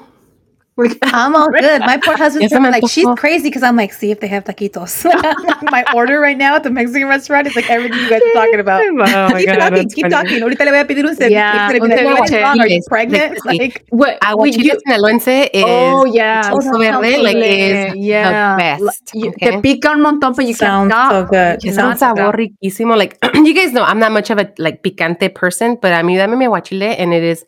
[1.02, 1.80] I'm all good.
[1.80, 4.44] My poor husband's Yes, I'm like, she's crazy because I'm like, see if they have
[4.44, 5.04] taquitos.
[5.70, 8.60] my order right now at the Mexican restaurant is like everything you guys are talking
[8.60, 8.82] about.
[8.86, 10.14] Oh keep God, talking, keep funny.
[10.14, 10.42] talking.
[10.42, 11.30] Ahorita le voy a pedir un ceviche.
[11.30, 12.42] Yeah, He's gonna be un like, "What's ceviche.
[12.42, 12.60] wrong?
[12.60, 13.44] Are you Yes, pregnant?
[13.46, 14.20] like, Like, What?
[14.20, 18.56] Aguachile you- sinaloense is oh yeah, Oh, verde, like is yeah.
[18.56, 19.10] the best.
[19.14, 19.50] You- okay?
[19.52, 21.10] Te pica un montón, but you can't sounds stop.
[21.10, 21.64] so good.
[21.64, 22.96] You Es cannot sabor riquísimo.
[22.98, 26.16] Like you guys know, I'm not much of a like picante person, but a mí
[26.16, 27.46] dame mi aguachile and it is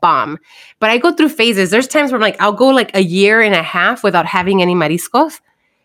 [0.00, 0.38] bomb.
[0.80, 1.70] But I go through phases.
[1.70, 4.62] There's times where I'm like, I'll go like a year and a half without having
[4.62, 5.40] any mariscos.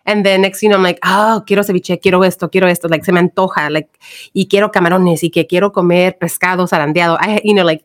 [0.05, 2.87] And then next you know, I'm like, oh, quiero ceviche, quiero esto, quiero esto.
[2.87, 3.69] Like, se me antoja.
[3.69, 3.89] Like,
[4.33, 7.17] y quiero camarones, y que quiero comer pescado zarandeado.
[7.19, 7.83] I, you know, like,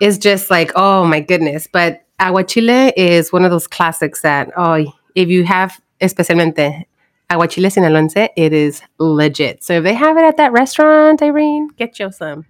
[0.00, 1.66] it's just like, oh my goodness.
[1.66, 4.84] But aguachile is one of those classics that, oh,
[5.16, 6.84] if you have, especialmente
[7.28, 9.64] aguachile sinaloense, it is legit.
[9.64, 12.46] So if they have it at that restaurant, Irene, get you some.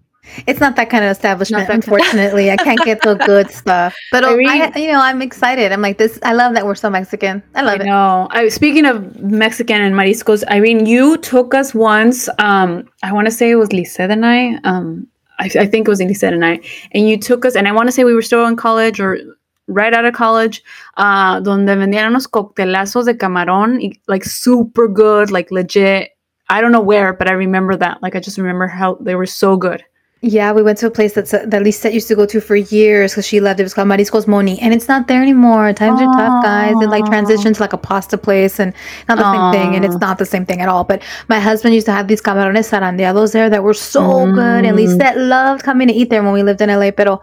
[0.47, 2.51] It's not that kind of establishment, Not that kind- unfortunately.
[2.51, 3.95] I can't get the good stuff.
[4.11, 5.71] But I I, mean- you know, I'm excited.
[5.73, 6.19] I'm like this.
[6.23, 7.43] I love that we're so Mexican.
[7.55, 7.87] I love I it.
[7.87, 8.29] know.
[8.31, 12.29] I, speaking of Mexican and mariscos, Irene, you took us once.
[12.39, 14.55] Um, I want to say it was Lisette and I.
[14.65, 15.07] Um,
[15.39, 16.61] I, I think it was Lisette and I.
[16.93, 19.19] And you took us, and I want to say we were still in college or
[19.67, 20.63] right out of college,
[20.97, 26.11] uh, donde vendían unos coctelazos de camarón, like super good, like legit.
[26.51, 28.03] I don't know where, but I remember that.
[28.03, 29.83] Like I just remember how they were so good.
[30.27, 33.13] Yeah, we went to a place that's that Lisette used to go to for years
[33.13, 33.65] because she loved it.
[33.65, 35.71] It was called Mariscos Moni, and it's not there anymore.
[35.75, 36.73] Times are tough, guys.
[36.81, 37.11] It like Aw.
[37.11, 38.73] transitioned to like a pasta place, and
[39.07, 39.77] not the same thing.
[39.77, 40.83] And it's not the same thing at all.
[40.83, 44.75] But my husband used to have these camarones zarandeados there that were so good, and
[44.75, 44.81] Mm.
[44.81, 46.91] Lisette loved coming to eat there when we lived in LA.
[46.91, 47.21] Pero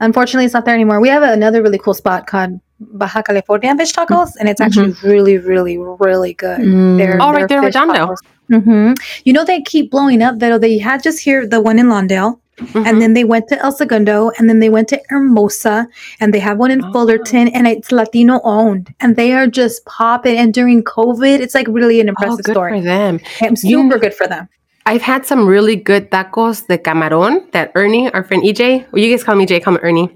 [0.00, 0.98] unfortunately, it's not there anymore.
[1.00, 5.38] We have another really cool spot called Baja California Fish Tacos, and it's actually really,
[5.38, 6.58] really, really good.
[6.58, 6.98] Mm.
[6.98, 8.06] They're- Oh, right they're there in Redondo.
[8.06, 8.18] tacos.
[8.50, 8.92] Hmm
[9.24, 10.38] You know they keep blowing up.
[10.38, 12.84] Though they had just here the one in Lawndale, Mhm.
[12.86, 15.86] and then they went to El Segundo, and then they went to Hermosa,
[16.20, 16.92] and they have one in Oh.
[16.92, 20.36] Fullerton, and it's Latino owned, and they are just popping.
[20.36, 22.78] And during COVID, it's like really an Oh, impressive good story.
[22.78, 23.20] for them.
[23.40, 24.48] I'm You- super good for them.
[24.86, 29.10] I've had some really good tacos de camarón that Ernie, our friend EJ, well, you
[29.10, 30.10] guys call me EJ, call me Ernie,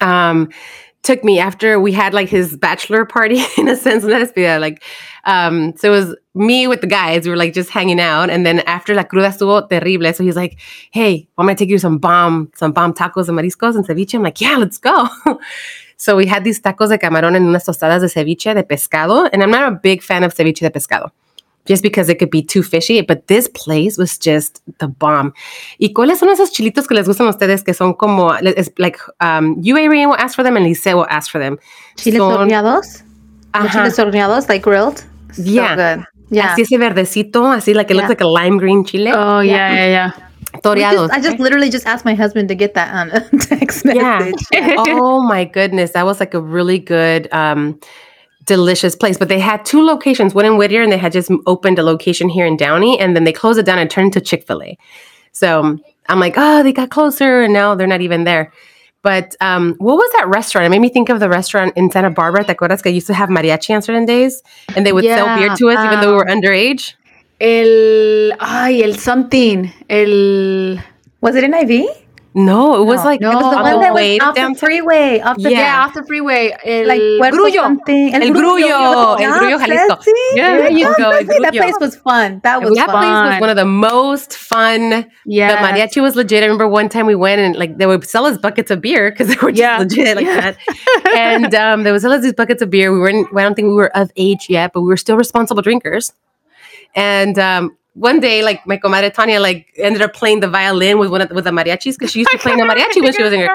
[0.00, 0.48] um,
[1.02, 4.04] took me after we had like his bachelor party in a sense.
[4.04, 4.82] Us be like,
[5.24, 7.24] um, so it was me with the guys.
[7.24, 10.12] We were like just hanging out, and then after la cruda estuvo terrible.
[10.12, 10.58] So he's like,
[10.90, 14.22] "Hey, I'm gonna take you some bomb, some bomb tacos and mariscos and ceviche." I'm
[14.22, 15.08] like, "Yeah, let's go."
[15.96, 19.42] so we had these tacos de camarón and unas tostadas de ceviche de pescado, and
[19.42, 21.10] I'm not a big fan of ceviche de pescado
[21.66, 23.00] just because it could be too fishy.
[23.02, 25.32] But this place was just the bomb.
[25.78, 28.98] ¿Y cuáles son esos chilitos que les gustan a ustedes que son como, es like,
[29.20, 31.58] um, you, Irene, will ask for them and Lise will ask for them?
[31.96, 33.02] Chiles Son- horneados,
[33.52, 33.68] The Ajá.
[33.84, 35.04] chiles horneados, like grilled.
[35.32, 35.74] So Yeah.
[35.76, 36.04] good.
[36.30, 36.54] Yeah.
[36.54, 39.12] Así ese verdecito, así like it looks like a lime green chile.
[39.12, 40.10] Oh yeah, yeah, yeah.
[40.54, 41.08] We toreados.
[41.10, 44.30] just- I just literally just asked my husband to get that on a text Yeah.
[44.78, 47.78] oh my goodness, that was like a really good, um,
[48.56, 49.16] delicious place.
[49.16, 52.28] But they had two locations, one in Whittier, and they had just opened a location
[52.28, 54.78] here in Downey, and then they closed it down and turned into Chick Fil A.
[55.32, 55.78] So
[56.08, 58.52] I'm like, oh, they got closer, and now they're not even there.
[59.02, 60.66] But um, what was that restaurant?
[60.66, 62.44] It made me think of the restaurant in Santa Barbara.
[62.44, 64.42] ¿Te acuerdas que used to have mariachi on certain days,
[64.74, 66.94] and they would sell beer to us even though we were um, underage?
[67.40, 70.78] El, ay, el something, el,
[71.22, 71.86] Was it an IV?
[72.32, 73.04] No, it was No.
[73.04, 75.18] like It was the on one that way was off the freeway.
[75.18, 75.58] Off the Yeah.
[75.58, 76.56] Yeah, off the freeway.
[76.64, 77.54] El like Puerto Grullo.
[77.54, 78.14] something.
[78.14, 79.20] El Grullo.
[79.20, 80.12] El Grullo, Jalisco.
[80.34, 81.10] Yeah, there you go,
[81.40, 82.40] That place was fun.
[82.44, 83.02] That was that fun.
[83.02, 85.06] place was one of the most fun.
[85.26, 85.48] Yeah.
[85.60, 86.44] The mariachi was legit.
[86.44, 89.10] I remember one time we went and like they would sell us buckets of beer
[89.10, 89.78] because they were just Yeah.
[89.78, 90.52] legit like Yeah.
[90.52, 90.56] that.
[91.16, 92.92] And um, they would sell us these buckets of beer.
[92.92, 93.26] We weren't.
[93.36, 96.12] I don't think we were of age yet, but we were still responsible drinkers.
[96.94, 101.10] And um, one day, like my comadre Tanya, like ended up playing the violin with
[101.10, 103.22] one of the, with the mariachis because she used to play the mariachi when she
[103.22, 103.48] was younger.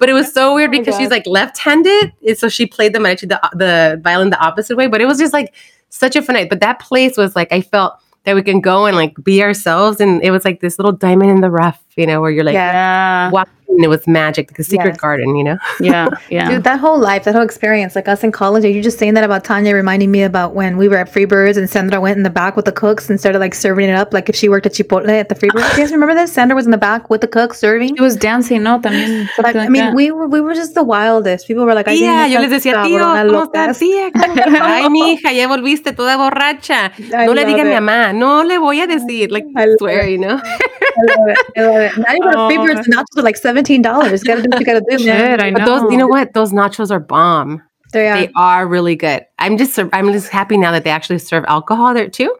[0.00, 2.98] But it was so weird Oh because she's like left-handed, and so she played the
[2.98, 4.86] mariachi the, the violin the opposite way.
[4.86, 5.54] But it was just like
[5.90, 6.48] such a fun night.
[6.48, 7.94] But that place was like I felt
[8.24, 11.30] that we can go and like be ourselves, and it was like this little diamond
[11.30, 12.72] in the rough, you know, where you're like Yeah.
[12.72, 13.30] Yeah.
[13.30, 14.96] walking, and it was magic, like a secret Yes.
[15.00, 15.58] garden, you know.
[15.80, 16.08] Yeah.
[16.30, 16.50] Yeah.
[16.50, 19.24] Dude, that whole life, that whole experience, like us in college, you just saying that
[19.24, 22.30] about Tanya reminding me about when we were at Freebirds and Sandra went in the
[22.30, 24.72] back with the cooks and started like serving it up like if she worked at
[24.72, 25.70] Chipotle at the Freebirds.
[25.76, 26.32] you guys remember this?
[26.32, 27.96] Sandra was in the back with the cooks serving.
[27.96, 28.78] She was dancing, no?
[28.80, 29.26] También.
[29.38, 29.94] Like, something I mean, that.
[29.94, 31.46] we were we were just the wildest.
[31.46, 34.10] People were like, "Ay, Yeah, yo les decía, tío, cabronas ¿cómo estás, tía?
[34.62, 36.92] Ay, mi hija, ya volviste toda borracha.
[36.98, 39.30] No le love diga a mi mamá, no le voy a decir.
[39.30, 40.10] Like, I swear, it.
[40.12, 40.40] you know.
[40.40, 41.38] I love it.
[41.56, 41.96] I love it.
[41.98, 42.48] Now you go to Oh.
[42.48, 44.22] Freebirds and nachos are like seventeen dollars.
[44.22, 45.38] Gotta do what you gotta do, man.
[45.38, 45.90] Shit, I But those, know.
[45.90, 46.32] you know what?
[46.32, 47.62] Those nachos are bomb.
[47.92, 48.16] They are.
[48.16, 49.26] They are really good.
[49.38, 52.34] I'm just I'm just happy now that they actually serve alcohol there too.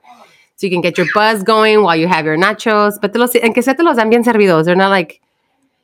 [0.57, 3.01] So you can get your buzz going while you have your nachos.
[3.01, 4.67] But te los, en que se te los dan bien servidos.
[4.67, 5.21] They're not like,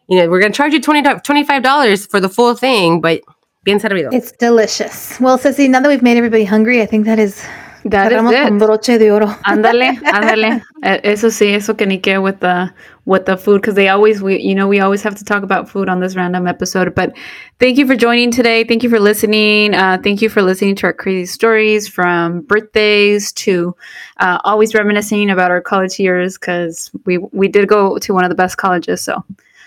[0.09, 3.23] you know, we're going to charge you 20, $25 for the full thing, but
[3.65, 4.13] bien servido.
[4.13, 5.19] It's delicious.
[5.19, 7.43] Well, Ceci, now that we've made everybody hungry, I think that is
[7.91, 8.59] That is cerramos con it.
[8.59, 9.27] broche de oro.
[9.45, 10.63] Ándale, ándale.
[10.83, 12.73] Eso sí, eso que ni que with the
[13.05, 15.69] with the food because they always we you know we always have to talk about
[15.69, 16.95] food on this random episode.
[16.95, 17.17] But
[17.61, 18.65] thank you for joining today.
[18.65, 19.75] Thank you for listening.
[19.75, 23.77] Uh, thank you for listening to our crazy stories from birthdays to
[24.19, 28.31] uh, always reminiscing about our college years because we we did go to one of
[28.31, 29.01] the best colleges.
[29.01, 29.25] So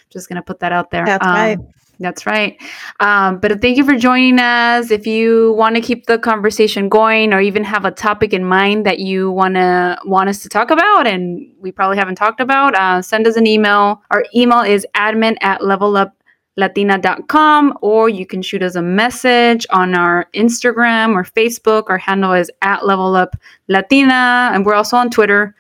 [0.10, 1.06] just gonna put that out there.
[1.06, 1.58] That's right.
[2.02, 2.58] That's right.
[3.02, 4.90] Um, but thank you for joining us.
[4.90, 8.86] If you want to keep the conversation going, or even have a topic in mind
[8.86, 13.02] that you wanna want us to talk about, and we probably haven't talked about, uh,
[13.02, 14.02] send us an email.
[14.12, 20.28] Our email is admin at leveluplatina.com, or you can shoot us a message on our
[20.34, 21.90] Instagram or Facebook.
[21.90, 25.54] Our handle is at leveluplatina, and we're also on Twitter.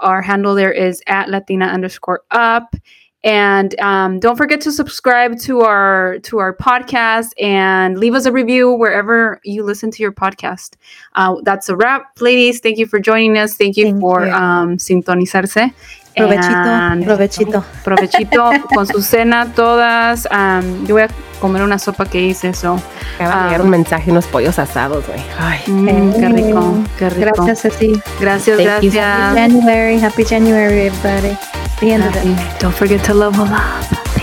[0.00, 2.76] Our handle there is at latina underscore up
[3.24, 8.32] and um, don't forget to subscribe to our to our podcast and leave us a
[8.32, 10.74] review wherever you listen to your podcast.
[11.14, 12.20] Uh, that's a wrap.
[12.20, 13.56] Ladies thank you for joining us.
[13.56, 14.32] Thank you Thank for you.
[14.32, 15.72] Um, sintonizarse
[16.16, 17.64] Provechito, provechito.
[17.84, 21.08] provechito con su cena todas um, yo voy a
[21.40, 22.80] comer una sopa que hice eso
[23.18, 25.20] Acaba de llegar un mensaje, unos pollos asados, güey.
[25.38, 25.60] Ay.
[25.66, 28.00] Mm, qué rico qué rico Gracias, Ceci.
[28.20, 28.90] gracias Thank you.
[28.92, 30.00] gracias January.
[30.00, 31.36] Happy January, everybody.
[31.80, 32.36] The end of it.
[32.60, 34.17] don't forget to level up